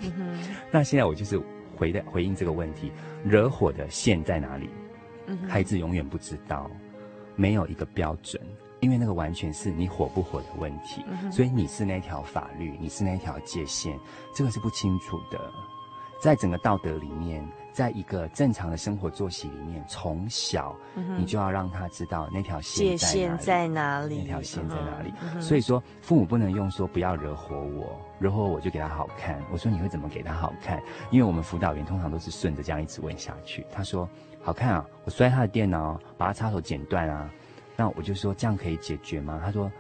[0.01, 0.39] 嗯哼。
[0.71, 1.41] 那现在我就是
[1.77, 2.91] 回的回应这个问题，
[3.25, 4.71] 惹火的线在哪里？
[5.27, 5.39] 嗯。
[5.49, 6.71] 孩子永远不知道，
[7.37, 8.41] 没有一个标准，
[8.81, 11.05] 因为那个完全是你火不火的问题。
[11.23, 11.31] 嗯。
[11.31, 13.99] 所以你是那条法律，你是那条界限，
[14.35, 15.39] 这个是不清楚的。
[16.21, 20.75] 在整个道德里面，在一个正常的生活作息里面，从小
[21.17, 25.13] 你就要让他知道那条线在哪里，界限在哪里，那条线在哪里。
[25.23, 29.41] 嗯、所以说，父母不能用说不要惹火我，惹火我就给他好看。
[29.53, 30.83] 我说你会怎么给他好看？
[31.11, 33.65] 因为我们辅导员通常都是顺着这样一直问下去。
[33.71, 34.09] 他说
[34.43, 37.31] 好看啊，我摔他的电脑，把他插头剪断啊。
[37.77, 39.41] 那我就说这样可以解决吗？
[39.45, 39.71] 他说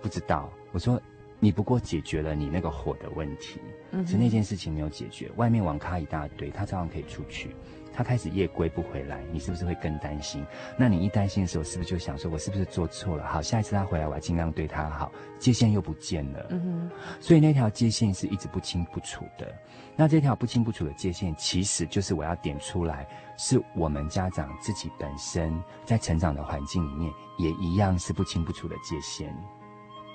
[0.00, 0.48] 不知道。
[0.70, 1.00] 我说。
[1.42, 3.58] 你不过解决了你那个火的问题，
[3.90, 5.28] 嗯，是那件事情没有解决。
[5.34, 7.56] 外面网咖一大堆，他照样可以出去。
[7.92, 10.46] 他开始夜归不回来，你是不是会更担心？
[10.78, 13.26] 那你一担心的时候，是不是就想说，我是不是做错了？
[13.26, 15.10] 好，下一次他回来，我要尽量对他好。
[15.40, 16.90] 界限又不见了，嗯哼。
[17.20, 19.52] 所以那条界限是一直不清不楚的。
[19.96, 23.04] 那这条不清不楚的界限，其实就是我要点出来，
[23.36, 29.36] 是我们家长自己本身在成长的环境里面，也一样是不清不楚的界限。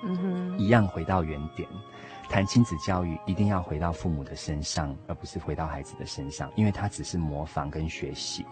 [0.02, 1.68] 嗯哼，一样回到原点，
[2.28, 8.44] 谈亲子教育一定要回到父母的身上，而不是回到孩子的身上，因为他只是模仿跟学习。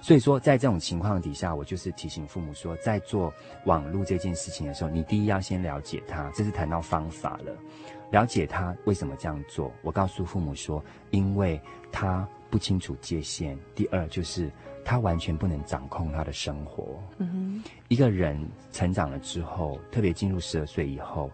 [0.00, 3.32] 所以说，在这种情况底下，我就是提醒父母说，在做
[3.64, 7.52] 网络这件事情的时候，你第一要先了解他，这是谈到方法了，
[8.10, 9.72] 了解他为什么这样做。
[9.82, 11.60] 我告诉父母说，因为
[11.92, 13.58] 他不清楚界限。
[13.74, 14.50] 第二就是。
[14.84, 17.00] 他完全不能掌控他的生活。
[17.18, 18.38] 嗯哼，一个人
[18.70, 21.30] 成长了之后，特别进入十二岁以后，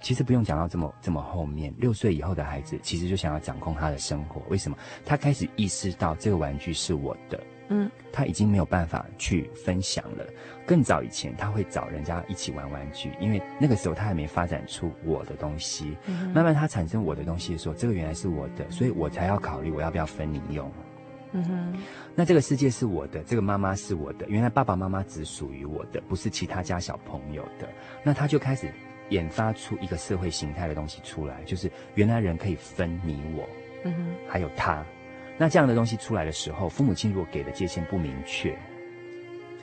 [0.00, 4.42] 其实不用讲到这么这么后面，六岁以后的孩子其实就想要掌控他的生活。
[4.48, 4.76] 为什么？
[5.04, 7.40] 他开始意识到这个玩具是我的。
[7.70, 10.26] 嗯，他已经没有办法去分享了。
[10.66, 15.96] 更早以前，他会找人家一起玩玩具，因为那个时候他还没发展出我的东西。
[16.04, 20.70] 嗯，慢慢他产生我的东西的时候，这个原来是我的，所以我才要考虑我要不要分你用。
[21.36, 21.74] 嗯哼，
[22.14, 27.68] 那这个世界是我的，这个妈妈是我的，原来爸爸妈妈只属于我的，不是其他家小朋友的。
[28.04, 28.72] 那他就开始
[29.10, 33.48] 研发出一个社会形态的东西出来，就是原来人可以分你我，
[33.82, 34.84] 嗯哼，还有他。
[35.36, 38.56] 那这样的东西出来的时候，父母亲如果给的界限不明确，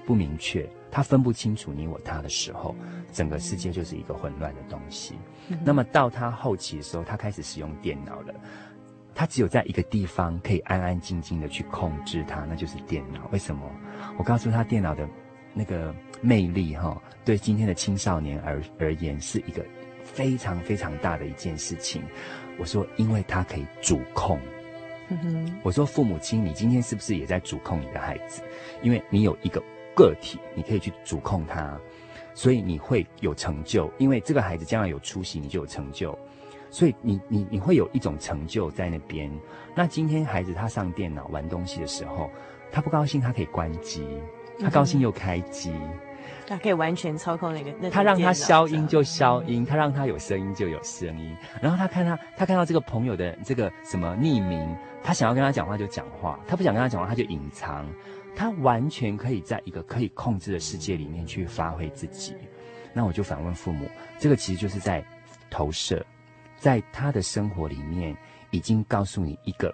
[0.06, 2.76] 不明确，他分不清楚你我他的时候，
[3.14, 5.16] 整个世界就是一个混乱的东西。
[5.48, 8.34] 嗯，那么到他后期的时候，他开始使用电脑了。
[9.14, 13.28] 他只有在一个地方可以安安静静的去控制它，那就是电脑。
[13.32, 13.70] 为什么？
[14.18, 15.08] 我告诉他，电脑的
[15.54, 19.66] 那个魅力，哈，对今天的青少年而而言，是一个
[20.04, 22.04] 非常非常大的一件事情。
[22.58, 24.40] 我说，因为他可以主控。
[25.10, 25.60] 嗯哼。
[25.64, 28.42] 我说，父母亲，你今天是不是也在主控你的孩子？
[28.82, 29.62] 因为你有一个
[29.96, 31.80] 个体，你可以去主控他。
[32.34, 36.18] 所以你会有成就，因为这个孩子将来有出息，你就有成就，
[36.72, 39.32] 所以你你你会有一种成就在那边。
[39.76, 42.32] 那今天孩子他上电脑玩东西的时候，
[42.72, 44.04] 他不高兴他可以关机，
[44.60, 45.70] 他高兴又开机。
[45.72, 45.92] 嗯
[46.48, 51.36] 他可以完全操控那个，那他让他消音就消音，他让他有声音就有声音。
[51.62, 57.88] 然后他看他，他看到这个朋友的这个什么匿名，他想要跟他讲话就讲话，他不想跟他讲话他就隐藏。
[58.36, 62.36] 他完全可以在一个可以控制的世界里面去发挥自己。
[62.94, 63.88] 那我就反问父母，
[64.20, 65.04] 这个其实就是在
[65.50, 66.06] 投射，
[66.62, 68.16] 在他的生活里面
[68.52, 69.74] 已经告诉你一个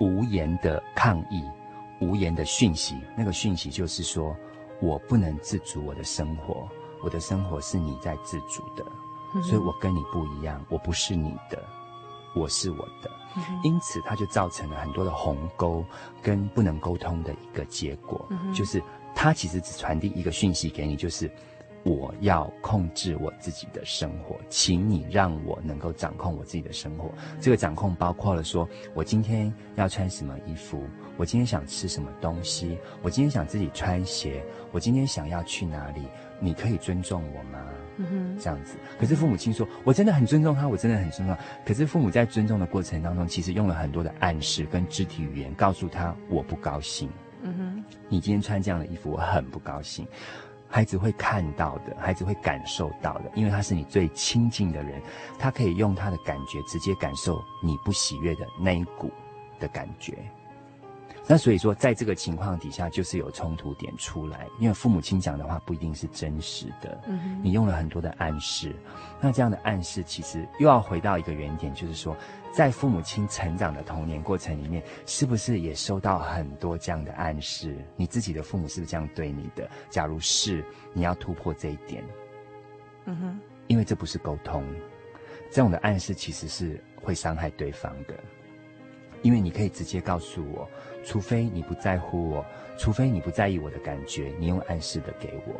[0.00, 1.42] 无言的抗议，
[2.00, 3.00] 无言的讯息。
[3.16, 4.36] 那个讯息就是说。
[4.80, 6.68] 我不能自主我的生活，
[7.00, 8.84] 我的生活是你在自主的，
[9.34, 11.64] 嗯、所以我跟你不一样，我不是你的，
[12.34, 15.82] 我是我的，嗯、因此它就造成了很多的鸿沟
[16.20, 18.82] 跟不能沟通的一个结果，嗯、就是
[19.14, 21.30] 它其实只传递一个讯息给你，就是
[21.84, 27.10] 我要控制我自己的生活，请你让我能够掌控我自己的生活。
[27.16, 30.82] 嗯、这个掌控包括了说我今天要穿什么衣服。
[31.16, 32.76] 我今天想吃什么东西？
[33.00, 34.44] 我今天想自己穿鞋。
[34.72, 36.02] 我今天想要去哪里？
[36.40, 37.64] 你可以尊重我吗？
[37.98, 38.76] 嗯哼，这样子。
[38.98, 47.08] 可是父母亲说：“我真的很尊重他，我真的很尊重他。”可是父母在尊重的过程当中，其实用了很多的暗示跟肢体语言，告诉他我不高兴。
[47.42, 50.04] 嗯哼，你今天穿这样的衣服，我很不高兴。
[50.74, 55.00] 孩子会看到的，孩子会感受到的，因为他是你最亲近的人，
[55.38, 59.08] 他可以用他的感觉直接感受你不喜悦的那一股
[59.60, 60.18] 的感觉。
[61.28, 68.74] 那所以说，在这个情况底下，就是有冲突点出来，因为父母亲讲的话不一定是真实的，嗯，你用了很多的暗示，
[69.20, 72.16] 那这样的暗示其实又要回到一个原点，就是说，
[72.56, 77.76] 在父母亲成长的童年过程里面，是不是也收到很多这样的暗示？
[77.96, 79.68] 你自己的父母是不是这样对你的？
[79.90, 82.04] 假如是，你要突破这一点，
[83.06, 84.64] 嗯哼，因为这不是沟通，
[85.50, 88.14] 这种的暗示其实是会伤害对方的。
[89.22, 90.68] 因为你可以直接告诉我，
[91.02, 92.46] 除非你不在乎我，
[92.78, 95.54] 除非你不在意我的感觉，你用暗示的给我。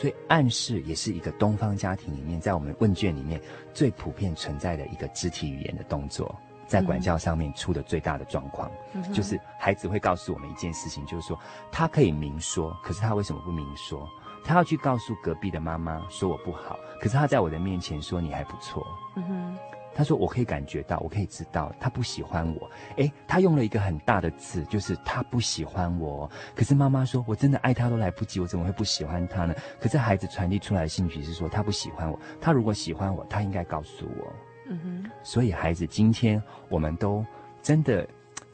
[0.00, 3.40] 所以暗示也是一个东方家庭里面，在我们问卷里面
[3.74, 6.32] 最普遍存在的一个肢体语言的动作，
[6.68, 11.36] 在管教上面出的最大的状况，嗯、就是孩子会告诉我们一件事情，就是说
[11.72, 14.08] 他可以明说，可是他为什么不明说？
[14.44, 18.86] 他要去告诉隔壁的妈妈说我不好，可是他在我的面前说你还不错。
[19.16, 19.58] 嗯哼。
[19.98, 22.70] 他说：“我可以感觉到，我可以知道，他不喜欢我。
[22.98, 26.30] 诶，他用了一个很大的字，就是他不喜欢我。
[26.54, 29.52] 可是妈妈说，我真的爱他都来不及，我怎么会不喜欢他呢？
[29.80, 32.16] 可是孩子传递出来的信息是说，他不喜欢我。
[32.40, 34.32] 他如果喜欢我，他应该告诉我。
[34.68, 35.10] 嗯哼。
[35.24, 37.26] 所以孩子，今天我们都
[37.60, 38.08] 真的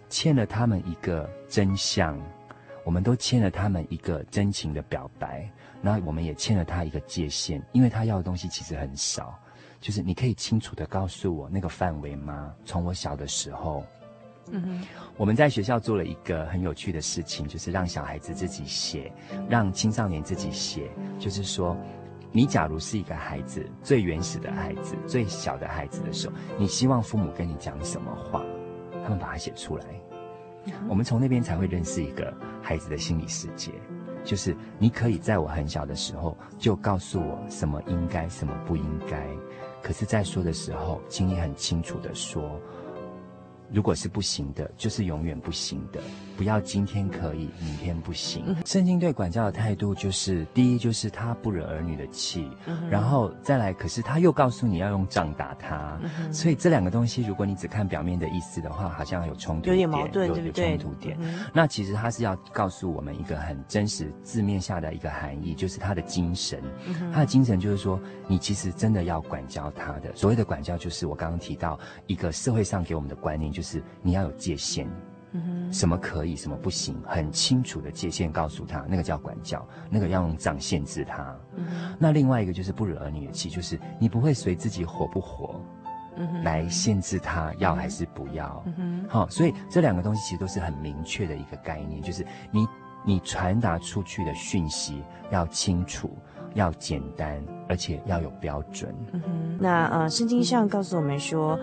[0.08, 2.18] 欠了他们一个真相，
[2.84, 5.46] 我们都欠了他们一个真情的表白，
[5.82, 9.38] 那我们也欠了他一个界限，因为他要的东西其实很少。”
[9.84, 12.54] 就是你可以清楚地告诉我那个范围吗？
[12.64, 13.84] 从我小的时候，
[14.50, 14.86] 嗯哼，
[15.18, 19.12] 我们在学校做了一个很有趣的事情，就是让小孩子自己写，
[19.46, 20.90] 让青少年自己写。
[21.18, 21.76] 就是说，
[22.32, 28.42] 你假如是一个孩子，最原始的孩子，最小的孩子的时候，你希望父母跟你讲什么话？
[29.02, 29.84] 他们把它写出来，
[30.88, 32.32] 我们从那边才会认识一个
[32.62, 33.70] 孩子的心理世界。
[34.24, 39.28] 就是你可以在我很小的时候就告诉我什么应该，什么不应该。
[39.84, 42.58] 可是，在说的时候，请你很清楚的说。
[43.70, 46.00] 如果是不行的，就是永远不行的。
[46.36, 48.56] 不要今天可以，明天不行。
[48.66, 55.96] 圣经对管教的态度就是：第一，就是他不惹儿女的气；嗯、然后再来，可是他又告诉你要用杖打他。
[56.02, 61.16] 嗯、所以这两个东西，如果你只看表面的意思的话，好像有冲突点，有点矛盾，有冲突点。
[61.20, 66.60] 嗯、那其实他是要告诉我们一个很真实字面下的一个含义，就是他的精神。
[66.86, 70.12] 嗯、他的精神就是说，你其实真的要管教他的。
[70.16, 73.82] 所谓的管教，就是我刚刚提到一个社会上给我们的观念，就是。
[74.02, 74.86] 你要有界限，
[75.32, 81.34] 嗯哼，什么可以，什么不行，很清楚的界限告诉他，那个叫管教，那个要用杖限制他。
[81.56, 85.58] 嗯，那另外一个就是不惹儿女的气，就是你不会随自己火不火，
[86.42, 88.62] 来限制他要还是不要。
[88.76, 92.66] 嗯，好，所以这两个东西其实都是很明确的一个概念，就是你
[93.06, 96.10] 你传达出去的讯息要清楚，
[96.52, 97.42] 要简单。
[97.68, 98.94] 而且要有标准。
[99.12, 101.58] 嗯哼，那呃，圣经上告诉我们说，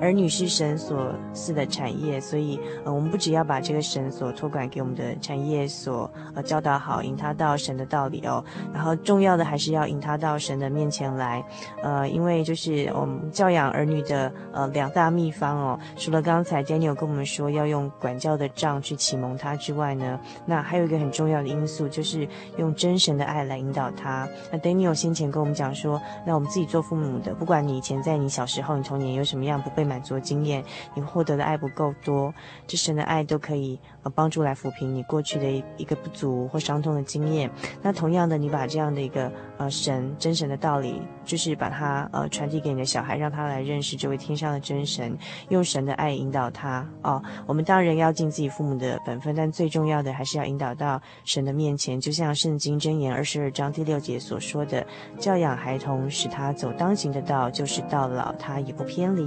[0.00, 8.44] 儿女是神所赐的产业，所以呃，我们不只要把这个神所托管给我们的产业所呃教导好，引他到神的道理哦。
[8.72, 11.44] 然后重要的还是要引他到神的面前来，
[11.82, 22.26] 呃，因为就是我们教养儿女的呃两大秘方哦，除了刚才 Daniel 跟我们说要用管教的杖去启蒙他之外呢，那还有一个很重要的因素就是
[22.56, 24.28] 用真神的爱来引导他。
[24.50, 30.64] 那 Daniel 先前跟我们讲说，那我们自己做父母的，不管你以前在你小时候、你童年有什么样不被满足的经验，
[30.94, 32.32] 你获得的爱不够多，
[32.66, 37.50] 这神的爱都可以呃帮助来抚平你过去的一个不足或伤痛的经验。
[37.82, 45.14] 那同样的，你把这样的一个呃神真神的道理，就是把它呃传递给你的小孩，让他来认识这位天上的真神，
[45.50, 47.22] 用神的爱引导他哦。
[47.46, 54.86] 我们当然要尽自己父母的本分，但最重要的还是要引导到神的面前，就像圣经箴言二十二章第六节所说的，
[55.34, 59.26] 教养孩童，使他走当行的道，就是到老他也不偏离。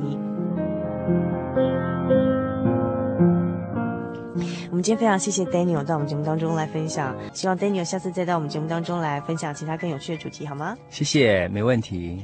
[4.70, 10.78] 我们今天非常谢谢 Daniel 到我们节目当中来分享，希望 Daniel 下次再到我们节目当中来分享其他更有趣的主题，好吗？
[10.90, 12.24] 谢谢，没问题。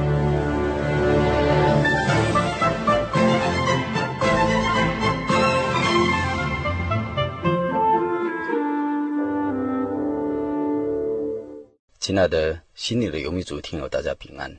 [12.01, 14.57] 亲爱的心里的游牧族听友，大家平安！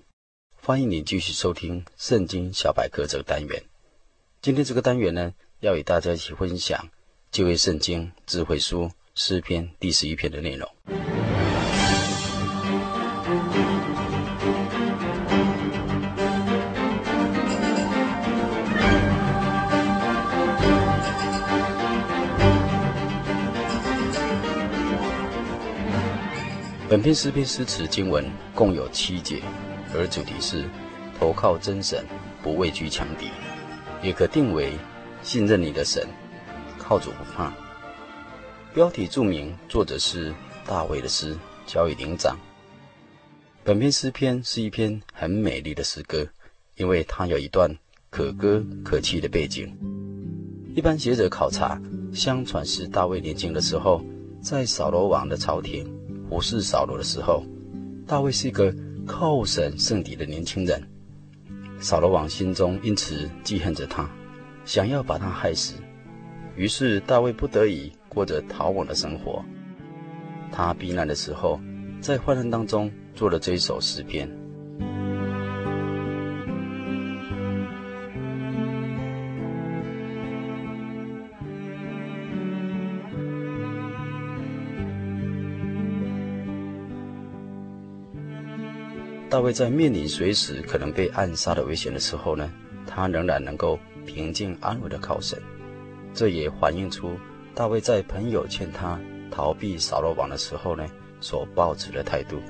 [0.55, 3.61] 欢迎你继续收听《圣经小百科》这个单元。
[4.41, 6.89] 今天这个单元呢，要与大家一起分享
[7.33, 10.73] 旧约圣经智慧书诗篇第十一篇的内容。
[26.93, 28.23] 本篇诗篇诗词经文
[28.55, 29.41] 共有七节，
[29.95, 30.69] 而主题是
[31.19, 32.05] 投靠真神，
[32.43, 33.29] 不畏惧强敌，
[34.03, 34.75] 也可定为
[35.23, 36.07] 信任你的神，
[36.77, 37.51] 靠主不怕。
[38.75, 40.35] 标题注明作者是
[40.67, 41.35] 大卫的诗，
[41.65, 42.39] 交与灵长。
[43.65, 46.29] 本篇诗篇是一篇很美丽的诗歌，
[46.77, 47.75] 因为它有一段
[48.11, 49.75] 可歌可泣的背景。
[50.77, 51.81] 一般学者考察，
[52.13, 54.05] 相传是大卫年轻的时候，
[54.43, 55.91] 在扫罗王的朝廷。
[56.33, 57.45] 不是扫罗的时候，
[58.07, 58.75] 大卫是一个
[59.07, 60.83] 靠神圣敌的年轻人。
[61.79, 64.11] 扫罗王心中因此记恨着他，
[64.65, 65.75] 想要把他害死。
[66.57, 69.45] 于是大卫不得已过着逃亡的生活。
[70.51, 71.61] 他避难的时候，
[72.01, 74.27] 在患难当中做了这一首诗篇。
[89.33, 92.53] 大卫在面临随时可能被暗杀的危险的时候呢，
[92.87, 95.41] 他仍然能够平静安稳的靠神。
[96.13, 97.17] 这也反映出
[97.55, 100.87] 大卫在朋友劝他逃避扫罗王的时候呢，
[101.19, 102.43] 所抱持的态度。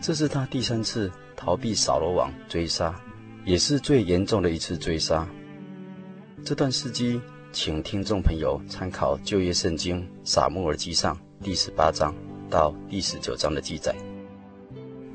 [0.00, 2.98] 这是他第三次逃避扫罗王追杀，
[3.44, 5.28] 也是最严重的一次追杀。
[6.42, 7.20] 这段事迹，
[7.52, 12.14] 请听众朋友参考旧约圣经撒母耳记上第十八章
[12.48, 13.94] 到第十九章的记载。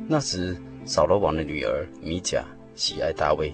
[0.09, 0.55] 那时，
[0.87, 3.53] 扫罗王的女儿米甲喜爱大卫。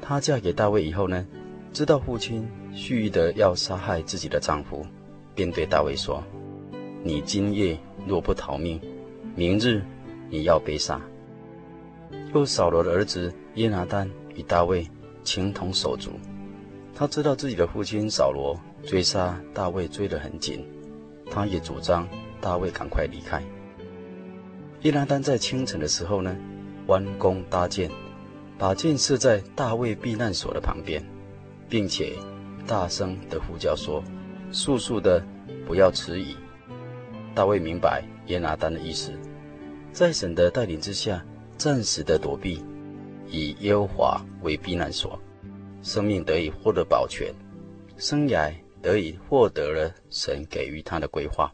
[0.00, 1.26] 她嫁给大卫以后呢，
[1.72, 4.86] 知道父亲蓄意的要杀害自己的丈夫，
[5.34, 6.22] 便对大卫说
[7.02, 7.76] ：“你今夜
[8.06, 8.80] 若不逃命，
[9.34, 9.82] 明日
[10.30, 11.00] 你要被杀。”
[12.32, 14.86] 又扫罗的儿子耶拿丹与大卫
[15.24, 16.12] 情同手足。
[16.94, 20.64] 他知道自己的父亲扫罗追杀大卫追得很紧，
[21.28, 22.08] 他也主张
[22.40, 23.42] 大卫赶快离开。
[24.82, 26.36] 耶拿丹在清晨的时候呢，
[26.88, 27.90] 弯弓搭箭，
[28.58, 31.02] 把箭射在大卫避难所的旁边，
[31.68, 32.14] 并且
[32.66, 34.02] 大声地呼叫说
[34.50, 35.22] ：“速速的，
[35.66, 36.34] 不要迟疑。”
[37.34, 39.12] 大卫明白耶拿丹的意思，
[39.92, 41.24] 在神的带领之下，
[41.56, 42.64] 暂时的躲避，
[43.28, 45.20] 以耶和华为避难所，
[45.82, 47.32] 生命得以获得保全，
[47.96, 51.52] 生涯得以获得了神给予他的规划。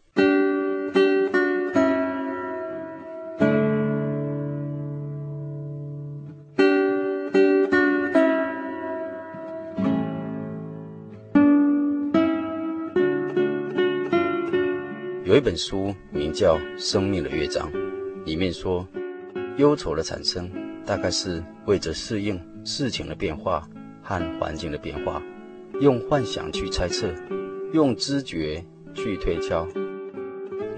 [15.44, 17.70] 本书名叫《生命的乐章》，
[18.24, 18.88] 里面说，
[19.58, 20.50] 忧愁的产生
[20.86, 23.68] 大概是为着适应事情的变化
[24.02, 25.22] 和环境的变化，
[25.82, 27.12] 用幻想去猜测，
[27.74, 28.64] 用知觉
[28.94, 29.68] 去推敲。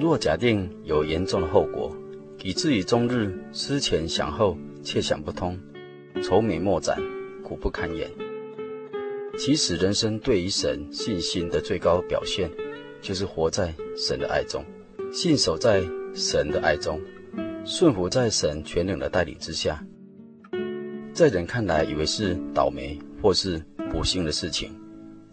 [0.00, 1.96] 若假定有严重的后果，
[2.42, 5.56] 以至于终日思前想后，却想不通，
[6.24, 7.00] 愁眉莫展，
[7.44, 8.10] 苦不堪言。
[9.38, 12.50] 其实，人生对于神信心的最高表现。
[13.00, 14.64] 就是活在神的爱中，
[15.12, 15.82] 信守在
[16.14, 17.00] 神的爱中，
[17.64, 19.84] 顺服在神全能的带领之下。
[21.12, 24.70] 在人看来，以为是倒霉或是不幸的事情，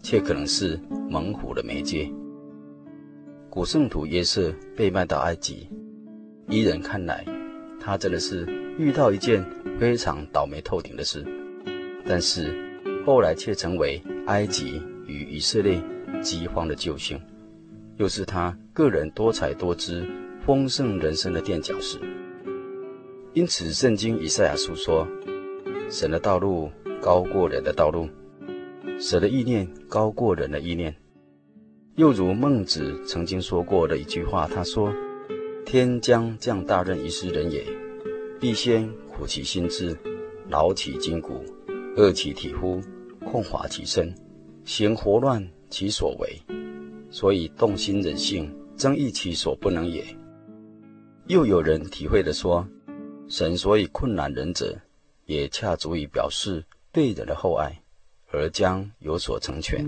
[0.02, 2.10] 却可能是猛虎的媒介。
[3.50, 5.68] 古圣徒约瑟被卖到埃及，
[6.48, 7.24] 依人看来，
[7.78, 8.46] 他真的是
[8.78, 9.44] 遇到一件
[9.78, 11.24] 非常倒霉透顶的事，
[12.06, 12.54] 但是
[13.04, 15.80] 后来却成为埃及与以色列
[16.22, 17.20] 饥荒的救星。
[17.96, 20.04] 又是他个人多彩多姿、
[20.44, 21.98] 丰盛人生的垫脚石。
[23.32, 25.06] 因此，圣经以赛亚书说
[25.90, 26.70] ：“神的道路
[27.00, 28.08] 高过人的道路，
[28.98, 30.94] 神的意念高过人的意念。”
[31.96, 34.92] 又如孟子曾经说过的一句话，他说
[35.64, 37.64] ：“天将降大任于斯人也，
[38.40, 39.96] 必先苦其心志，
[40.48, 41.44] 劳其筋骨，
[41.96, 42.80] 饿其体肤，
[43.24, 44.12] 空乏其身，
[44.64, 46.36] 行活乱其所为。”
[47.14, 50.04] 所以动心忍性，增益其所不能也。
[51.28, 52.66] 又有人体会的说，
[53.28, 54.76] 神所以困难人者，
[55.26, 57.80] 也恰足以表示对人的厚爱，
[58.32, 59.86] 而将有所成全。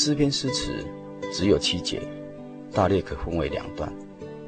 [0.00, 0.86] 诗篇诗词
[1.32, 2.00] 只有七节，
[2.72, 3.92] 大略可分为两段。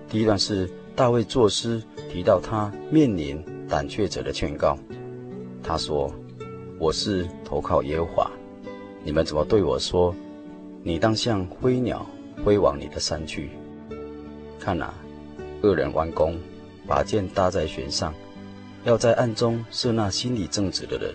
[0.09, 4.79] 第一段是大卫作诗提到他面临胆怯者的劝告。
[5.61, 6.09] 他说
[6.79, 8.31] ：“我是投靠耶和华，
[9.03, 10.15] 你们怎么对我说？
[10.85, 12.07] 你当像飞鸟
[12.45, 13.51] 飞往你的山去。
[14.61, 14.95] 看哪，
[15.63, 16.39] 恶人弯弓，
[16.87, 18.15] 把箭搭在弦上，
[18.85, 21.13] 要在暗中射那心里正直的人。”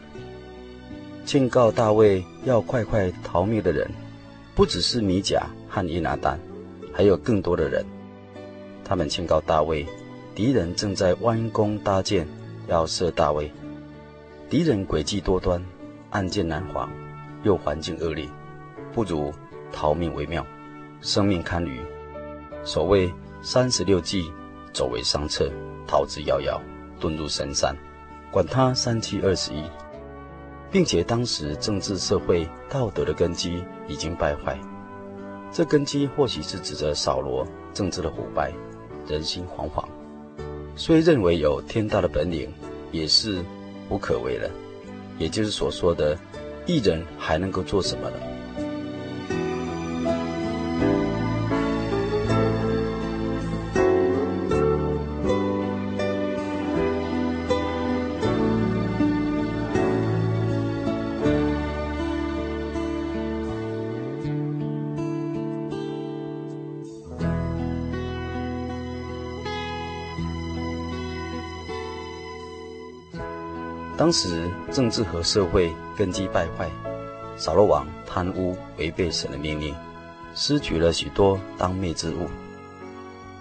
[1.26, 3.90] 劝告大卫要快快逃命的人，
[4.56, 6.40] 不只是米甲和伊拿丹，
[6.94, 7.86] 还有更多的人。
[8.86, 9.86] 他们劝告大卫，
[10.34, 12.26] 敌人正在弯弓搭箭，
[12.68, 13.52] 要射大卫。
[14.50, 15.62] 敌人诡计多端，
[16.12, 16.90] 暗箭难防，
[17.44, 18.26] 又环境恶劣，
[18.94, 19.34] 不如
[19.74, 20.46] 逃命为妙，
[21.02, 21.82] 生命堪虞。
[22.64, 24.32] 所谓三十六计，
[24.72, 25.52] 走为上策，
[25.86, 26.62] 逃之夭夭，
[27.02, 27.76] 遁入深山，
[28.32, 29.62] 管他三七二十一。
[30.72, 34.60] 并且当时政治、社会、道德的根基已经败坏，
[35.52, 38.54] 这根基或许是指着扫罗政治的腐败，
[39.08, 39.86] 人心惶惶。
[40.76, 42.52] 虽认为有天大的本领，
[42.92, 43.44] 也是
[43.90, 44.50] 无可为了。
[45.18, 46.18] 也就是所说的，
[46.66, 48.18] 艺人还能够做什么呢？
[74.06, 76.70] 当时政治和社会根基败坏，
[77.38, 79.74] 扫罗王贪污，违背神的命令，
[80.36, 82.30] 失去了许多当灭之物。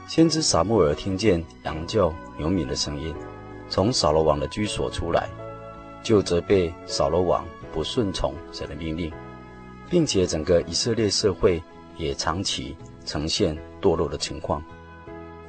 [0.08, 3.14] 先知撒母耳听见羊叫牛鸣的声音，
[3.68, 5.28] 从扫罗王的居所出来，
[6.02, 9.12] 就责备扫罗王不顺从神的命令，
[9.90, 11.62] 并且整个以色列社会
[11.98, 14.64] 也长期呈现堕落的情况，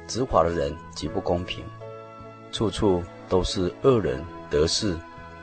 [0.06, 1.64] 执法的人极不公平，
[2.52, 4.22] 处处都是恶人。
[4.48, 4.96] 得势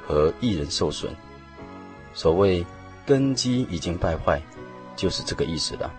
[0.06, 1.10] 和一人受损，
[2.14, 2.66] 所谓
[3.06, 4.42] 根基已经败坏，
[4.96, 5.92] 就是这个意思了。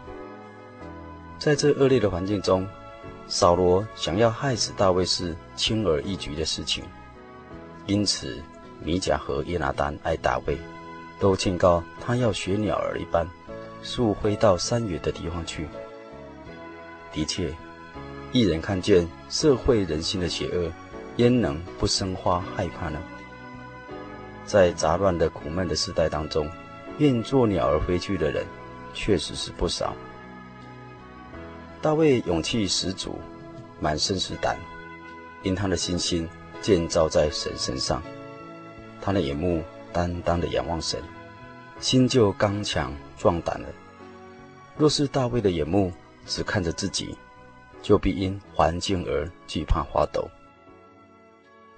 [1.39, 2.67] 在这恶劣的环境中，
[3.27, 6.85] 扫罗想要害死大卫是轻而易举的事情，
[7.87, 8.41] 因此
[8.83, 10.59] 米甲和耶拿丹爱大卫，
[11.19, 13.27] 都劝告他要学鸟儿一般，
[13.83, 15.67] 速飞到山远的地方去。
[17.13, 17.55] 的确，
[18.33, 20.71] 一人看见社会人心的邪恶。
[21.19, 22.99] 焉能不生花害怕呢？
[24.47, 26.49] 在杂乱的苦闷的时代当中，
[26.99, 28.45] 愿做鸟儿飞去的人，
[28.93, 29.95] 确实是不少。
[31.81, 33.19] 大卫勇气十足，
[33.81, 34.57] 满身是胆，
[35.43, 36.29] 因他的信心
[36.61, 38.03] 建造在神身上，
[39.01, 41.03] 他的眼目担当的仰望神，
[41.81, 43.69] 心就刚强壮胆了。
[44.77, 45.93] 若是大卫的眼目
[46.27, 47.17] 只看着自己，
[47.83, 50.29] 就必因环境而惧怕发抖。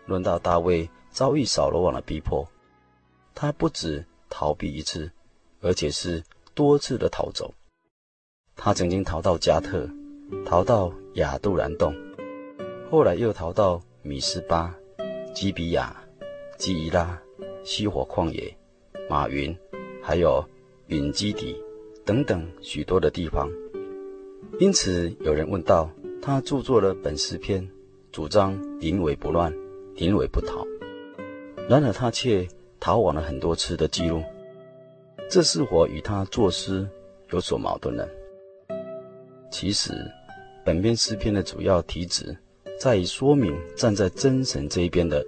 [0.06, 2.46] 轮到大卫遭遇扫罗王的逼迫，
[3.38, 5.10] 他不止逃避一次，
[5.60, 6.24] 而且是
[6.54, 7.52] 多次的逃走。
[8.56, 9.86] 他曾经逃到加特，
[10.46, 11.94] 逃到亚杜兰洞，
[12.90, 14.74] 后来又逃到米斯巴、
[15.34, 15.94] 基比亚、
[16.56, 17.20] 基伊拉、
[17.62, 18.56] 西火旷野、
[19.06, 19.54] 马云，
[20.02, 20.42] 还有
[20.86, 21.54] 隐基底
[22.06, 23.50] 等等许多的地方。
[24.58, 25.90] 因此，有人问道：
[26.22, 27.68] 他著作了本诗篇，
[28.10, 29.52] 主张临危不乱，
[29.94, 30.66] 临危不逃。
[31.68, 32.48] 然而，他却
[32.80, 34.22] 逃亡了很多次的记录，
[35.28, 36.88] 这是否与他作诗
[37.30, 38.06] 有所矛盾呢？
[39.50, 39.92] 其实，
[40.64, 42.36] 本篇诗篇的主要题旨
[42.78, 45.24] 在于说明，站在真神这一边的，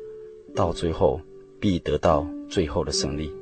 [0.55, 1.21] 到最后
[1.61, 3.33] 必得到最后的胜利。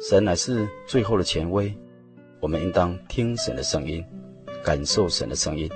[0.00, 1.74] 神乃是最后的权威，
[2.40, 4.04] 我们应当听神的声音。
[4.64, 5.70] 感受神的声音，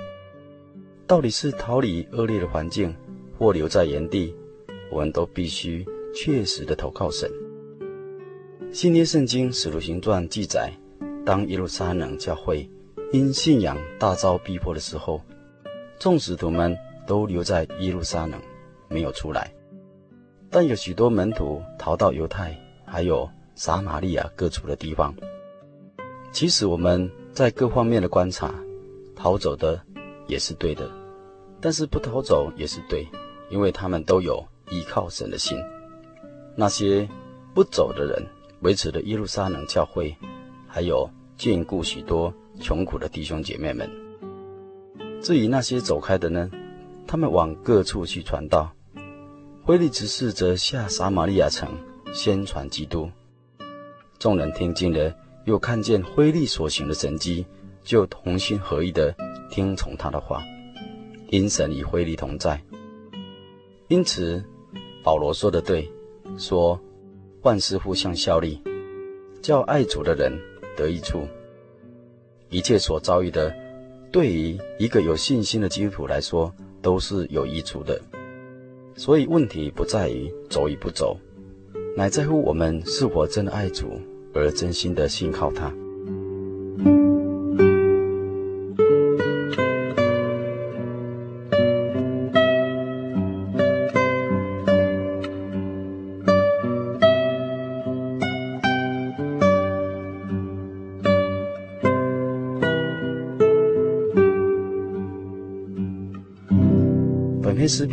[1.07, 2.93] 到底是逃离恶劣的环境，
[3.39, 4.35] 或留在原地，
[4.91, 5.83] 我们都必须
[6.13, 7.29] 确实的投靠神。
[8.71, 10.71] 新约圣经使徒行传记载，
[11.25, 12.69] 当耶路撒冷教会
[13.11, 15.21] 因信仰大遭逼迫的时候，
[15.99, 18.39] 众使徒们都留在耶路撒冷，
[18.87, 19.53] 没有出来。
[20.49, 25.13] 但有许多门徒逃到犹太，还有撒玛利亚各处的地方。
[26.31, 28.53] 其实我们在各方面的观察。
[29.15, 29.79] 逃走的
[30.27, 30.89] 也是对的，
[31.61, 33.07] 但是不逃走也是对，
[33.49, 35.55] 因为他们都有依靠神的心。
[36.55, 37.07] 那些
[37.53, 38.25] 不走的人，
[38.61, 40.15] 维持了耶路撒冷教会，
[40.67, 43.89] 还有眷顾许多穷苦的弟兄姐妹们。
[45.21, 46.49] 至于那些走开的呢，
[47.07, 48.71] 他们往各处去传道。
[49.65, 51.69] 腓力执事则下撒玛利亚城
[52.13, 53.09] 宣传基督。
[54.19, 57.45] 众人听见了，又看见腓力所行的神迹。
[57.83, 59.13] 就同心合意的
[59.49, 60.41] 听从他的话，
[61.31, 62.63] 因神与腓力同在。
[63.89, 64.41] 因此，
[65.03, 65.91] 保罗说的对，
[66.37, 66.79] 说
[67.41, 68.61] 万事互相效力，
[69.41, 70.31] 叫爱主的人
[70.75, 71.27] 得益处。
[72.49, 73.53] 一切所遭遇的，
[74.11, 77.99] 对于一个有信心的基督徒来说，都是有益处的。
[78.95, 81.17] 所以问题不在于走与不走，
[81.97, 83.99] 乃在乎我们是否真的爱主，
[84.33, 85.73] 而真心的信靠他。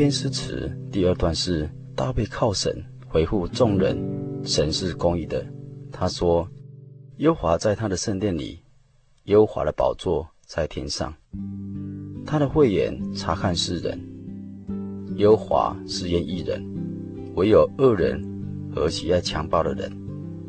[0.01, 2.74] 诗篇诗词第二段是大卫靠神
[3.07, 4.03] 回复众人，
[4.42, 5.44] 神是公义的。
[5.92, 6.48] 他说
[7.20, 8.62] ：“优华在他的圣殿里，
[9.24, 11.12] 优华的宝座在天上，
[12.24, 14.01] 他的慧眼察看世人。
[15.16, 16.64] 优华试验一人，
[17.34, 18.24] 唯有恶人
[18.74, 19.92] 和喜爱强暴的人，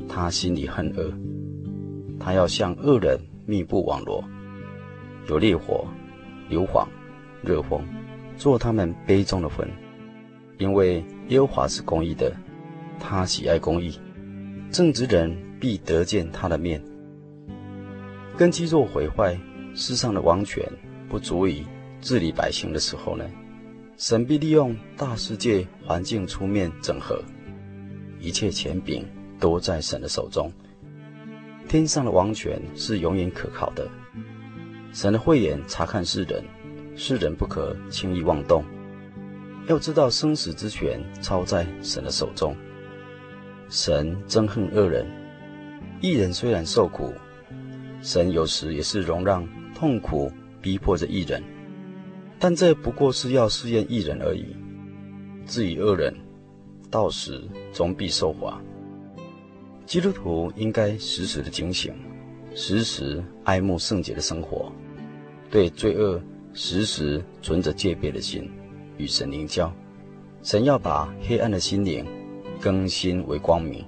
[0.07, 1.11] 他心里恨恶。
[2.17, 4.23] 他要向恶人密布网罗，
[5.27, 5.85] 有烈火、
[6.47, 6.87] 硫磺、
[7.43, 7.83] 热风。”
[8.41, 9.69] 做他们杯中的魂，
[10.57, 12.35] 因为耶和华是公义的，
[12.99, 13.99] 他喜爱公义，
[14.71, 16.83] 正直人必得见他的面。
[18.35, 19.37] 根基若毁坏，
[19.75, 20.67] 世上的王权
[21.07, 21.63] 不足以
[22.01, 23.29] 治理百姓的时候呢，
[23.95, 27.21] 神必利用大世界环境出面整合，
[28.19, 29.05] 一切权柄
[29.39, 30.51] 都在神的手中。
[31.67, 33.87] 天上的王权是永远可靠的，
[34.93, 36.43] 神的慧眼察看世人。
[36.95, 38.63] 世人不可轻易妄动，
[39.67, 42.55] 要知道生死之权操在神的手中。
[43.69, 45.05] 神憎恨恶人，
[46.01, 47.13] 一人虽然受苦，
[48.01, 50.31] 神有时也是容让痛苦
[50.61, 51.41] 逼迫着一人，
[52.37, 54.55] 但这不过是要试验一人而已。
[55.45, 56.13] 至于恶人，
[56.89, 58.61] 到时终必受罚。
[59.85, 61.93] 基督徒应该时时的警醒，
[62.53, 64.71] 时时爱慕圣洁的生活，
[65.49, 66.21] 对罪恶。
[66.53, 68.49] 时时存着戒备的心，
[68.97, 69.71] 与神灵交。
[70.43, 72.05] 神要把黑暗的心灵
[72.59, 73.85] 更新为光明，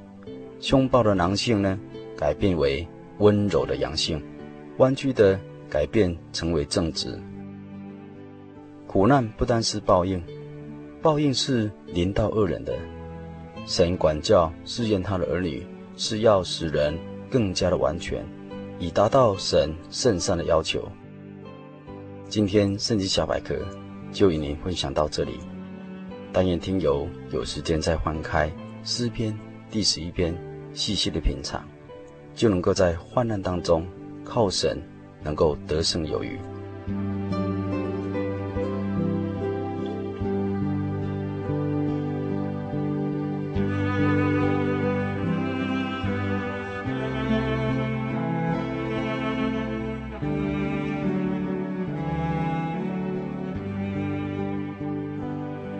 [0.60, 1.80] 凶暴的狼性呢，
[2.16, 2.88] 改变为
[3.18, 4.22] 温柔的阳性，
[4.78, 5.40] 弯曲的
[5.70, 7.20] 改变成为正直。
[8.88, 10.22] 苦难不单是报应，
[11.02, 12.74] 报应是临到恶人的。
[13.66, 15.66] 神管教试验他的儿女，
[15.98, 16.98] 是要使人
[17.30, 18.24] 更加的完全，
[18.78, 20.88] 以达到神圣善的要求。
[22.34, 23.56] 今天圣经小百科
[24.12, 25.40] 就与您分享到这里，
[26.32, 28.52] 但愿听友有时间再翻开
[28.84, 29.38] 诗篇
[29.70, 30.36] 第十一篇，
[30.74, 31.64] 细细的品尝，
[32.34, 33.86] 就能够在患难当中
[34.26, 34.82] 靠神，
[35.22, 36.40] 能够得胜有余。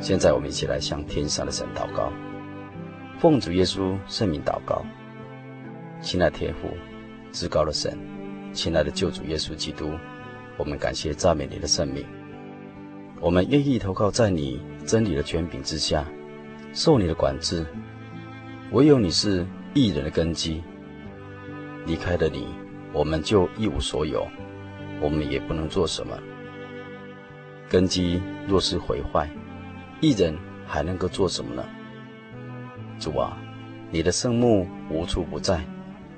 [0.04, 2.12] 现在我们一起来向天上的神祷告，
[3.20, 4.84] 奉主耶稣圣名祷告，
[6.02, 6.68] 亲爱的天父，
[7.32, 7.98] 至高的神，
[8.52, 9.92] 亲爱的救主耶稣基督，
[10.58, 12.06] 我们感谢赞美你的圣名，
[13.22, 16.06] 我们愿意投靠在你真理的权柄之下，
[16.74, 17.66] 受你的管制，
[18.72, 20.62] 唯有你是义人的根基，
[21.86, 22.50] 离开了你，
[22.92, 24.28] 我们就一无所有，
[25.00, 26.20] 我们也不能做什么，
[27.70, 29.30] 根基若是毁坏。
[30.04, 30.38] 一人
[30.68, 31.64] 还能够做什么呢？
[33.00, 33.38] 主啊，
[33.90, 35.62] 你的圣目无处不在，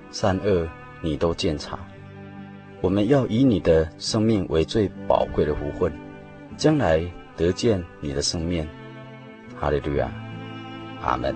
[0.10, 0.68] 善恶
[1.02, 1.78] 你都见察。
[2.82, 5.94] 我们要以你的生命为最宝贵的福分，
[6.58, 7.00] 将来
[7.38, 8.68] 得见你的圣面。
[9.56, 10.12] 哈利路亚，
[11.04, 11.36] 阿门。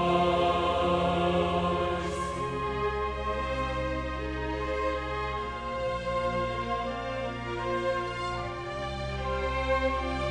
[9.81, 10.30] Música